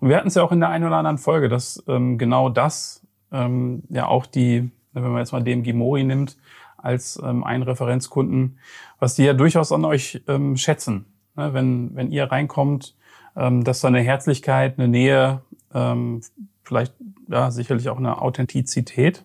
Und 0.00 0.08
wir 0.08 0.16
hatten 0.16 0.28
es 0.28 0.34
ja 0.34 0.42
auch 0.42 0.52
in 0.52 0.60
der 0.60 0.70
einen 0.70 0.86
oder 0.86 0.96
anderen 0.96 1.18
Folge, 1.18 1.50
dass 1.50 1.84
ähm, 1.88 2.16
genau 2.16 2.48
das 2.48 3.06
ähm, 3.32 3.82
ja 3.90 4.06
auch 4.06 4.24
die, 4.24 4.70
wenn 4.94 5.02
man 5.02 5.18
jetzt 5.18 5.32
mal 5.32 5.42
DMG 5.42 5.74
Mori 5.74 6.04
nimmt, 6.04 6.38
als 6.78 7.20
ähm, 7.22 7.44
einen 7.44 7.64
Referenzkunden, 7.64 8.58
was 8.98 9.14
die 9.14 9.24
ja 9.24 9.34
durchaus 9.34 9.72
an 9.72 9.84
euch 9.84 10.22
ähm, 10.26 10.56
schätzen. 10.56 11.04
Ne? 11.36 11.52
Wenn, 11.52 11.94
wenn 11.94 12.10
ihr 12.10 12.24
reinkommt, 12.24 12.96
ähm, 13.36 13.62
dass 13.62 13.80
da 13.80 13.88
eine 13.88 14.00
Herzlichkeit, 14.00 14.78
eine 14.78 14.88
Nähe, 14.88 15.42
ähm, 15.74 16.22
vielleicht 16.62 16.94
ja 17.28 17.50
sicherlich 17.50 17.90
auch 17.90 17.98
eine 17.98 18.22
Authentizität 18.22 19.24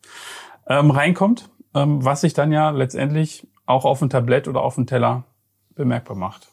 ähm, 0.67 0.91
reinkommt, 0.91 1.49
ähm, 1.73 2.03
was 2.03 2.21
sich 2.21 2.33
dann 2.33 2.51
ja 2.51 2.71
letztendlich 2.71 3.47
auch 3.65 3.85
auf 3.85 3.99
dem 3.99 4.09
Tablett 4.09 4.47
oder 4.47 4.61
auf 4.61 4.75
dem 4.75 4.87
Teller 4.87 5.23
bemerkbar 5.75 6.17
macht. 6.17 6.49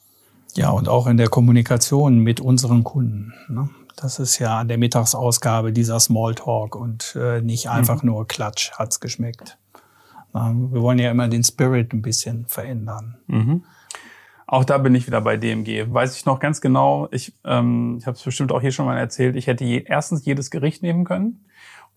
Ja, 0.54 0.70
und 0.70 0.88
auch 0.88 1.06
in 1.06 1.16
der 1.16 1.28
Kommunikation 1.28 2.18
mit 2.18 2.40
unseren 2.40 2.82
Kunden. 2.84 3.32
Ne? 3.48 3.68
Das 3.96 4.18
ist 4.18 4.38
ja 4.38 4.58
an 4.58 4.68
der 4.68 4.78
Mittagsausgabe 4.78 5.72
dieser 5.72 6.00
Smalltalk 6.00 6.74
und 6.74 7.16
äh, 7.20 7.40
nicht 7.40 7.68
einfach 7.68 8.02
mhm. 8.02 8.10
nur 8.10 8.28
Klatsch, 8.28 8.72
hat's 8.72 9.00
geschmeckt. 9.00 9.58
Na, 10.32 10.52
wir 10.54 10.82
wollen 10.82 10.98
ja 10.98 11.10
immer 11.10 11.28
den 11.28 11.44
Spirit 11.44 11.92
ein 11.92 12.02
bisschen 12.02 12.46
verändern. 12.46 13.18
Mhm. 13.26 13.64
Auch 14.46 14.64
da 14.64 14.78
bin 14.78 14.94
ich 14.94 15.06
wieder 15.06 15.20
bei 15.20 15.36
DMG. 15.36 15.92
Weiß 15.92 16.16
ich 16.16 16.26
noch 16.26 16.40
ganz 16.40 16.60
genau, 16.60 17.08
ich, 17.12 17.32
ähm, 17.44 17.98
ich 18.00 18.06
habe 18.06 18.16
es 18.16 18.22
bestimmt 18.22 18.50
auch 18.50 18.60
hier 18.60 18.72
schon 18.72 18.86
mal 18.86 18.98
erzählt, 18.98 19.36
ich 19.36 19.46
hätte 19.46 19.64
je, 19.64 19.84
erstens 19.86 20.24
jedes 20.24 20.50
Gericht 20.50 20.82
nehmen 20.82 21.04
können 21.04 21.44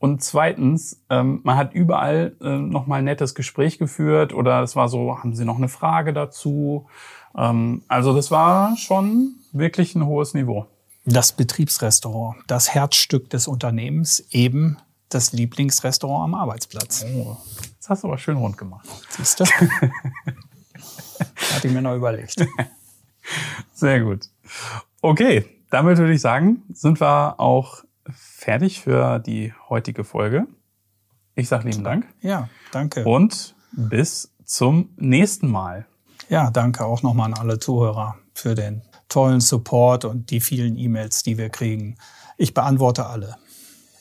und 0.03 0.21
zweitens, 0.21 1.01
ähm, 1.09 1.39
man 1.43 1.55
hat 1.55 1.73
überall 1.73 2.35
äh, 2.41 2.57
nochmal 2.57 2.99
ein 2.99 3.05
nettes 3.05 3.35
Gespräch 3.35 3.77
geführt 3.77 4.33
oder 4.33 4.61
es 4.61 4.75
war 4.75 4.89
so, 4.89 5.17
haben 5.17 5.33
Sie 5.33 5.45
noch 5.45 5.55
eine 5.55 5.69
Frage 5.69 6.11
dazu? 6.11 6.87
Ähm, 7.37 7.83
also 7.87 8.13
das 8.13 8.29
war 8.29 8.75
schon 8.75 9.35
wirklich 9.53 9.95
ein 9.95 10.05
hohes 10.05 10.33
Niveau. 10.33 10.65
Das 11.05 11.31
Betriebsrestaurant, 11.31 12.35
das 12.47 12.73
Herzstück 12.73 13.29
des 13.29 13.47
Unternehmens, 13.47 14.19
eben 14.31 14.75
das 15.07 15.31
Lieblingsrestaurant 15.31 16.25
am 16.25 16.35
Arbeitsplatz. 16.35 17.05
Oh, 17.15 17.37
das 17.77 17.89
hast 17.89 18.03
du 18.03 18.09
aber 18.09 18.17
schön 18.17 18.35
rund 18.35 18.57
gemacht. 18.57 18.85
Siehst 19.07 19.39
du? 19.39 19.45
Hatte 21.55 21.67
ich 21.67 21.73
mir 21.73 21.81
noch 21.81 21.95
überlegt. 21.95 22.45
Sehr 23.73 24.01
gut. 24.01 24.25
Okay, 24.99 25.45
damit 25.69 25.97
würde 25.97 26.11
ich 26.11 26.19
sagen, 26.19 26.63
sind 26.73 26.99
wir 26.99 27.39
auch 27.39 27.85
fertig 28.09 28.81
für 28.81 29.19
die 29.19 29.53
heutige 29.69 30.03
Folge. 30.03 30.47
Ich 31.35 31.47
sage 31.47 31.69
lieben 31.69 31.83
Dank. 31.83 32.05
Ja, 32.21 32.49
danke. 32.71 33.05
Und 33.05 33.55
bis 33.71 34.31
zum 34.45 34.89
nächsten 34.97 35.49
Mal. 35.49 35.85
Ja, 36.29 36.51
danke 36.51 36.85
auch 36.85 37.01
nochmal 37.01 37.33
an 37.33 37.39
alle 37.39 37.59
Zuhörer 37.59 38.15
für 38.33 38.55
den 38.55 38.81
tollen 39.09 39.41
Support 39.41 40.05
und 40.05 40.31
die 40.31 40.39
vielen 40.39 40.77
E-Mails, 40.77 41.23
die 41.23 41.37
wir 41.37 41.49
kriegen. 41.49 41.97
Ich 42.37 42.53
beantworte 42.53 43.05
alle, 43.05 43.37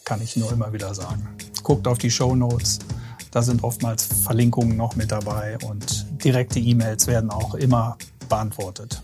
kann 0.04 0.22
ich 0.22 0.36
nur 0.36 0.52
immer 0.52 0.72
wieder 0.72 0.94
sagen. 0.94 1.28
Guckt 1.62 1.86
auf 1.86 1.98
die 1.98 2.10
Show 2.10 2.34
Notes. 2.34 2.80
Da 3.30 3.42
sind 3.42 3.64
oftmals 3.64 4.04
Verlinkungen 4.24 4.76
noch 4.76 4.94
mit 4.96 5.10
dabei 5.10 5.56
und 5.64 6.06
direkte 6.22 6.58
E-Mails 6.58 7.06
werden 7.06 7.30
auch 7.30 7.54
immer 7.54 7.96
beantwortet. 8.28 9.02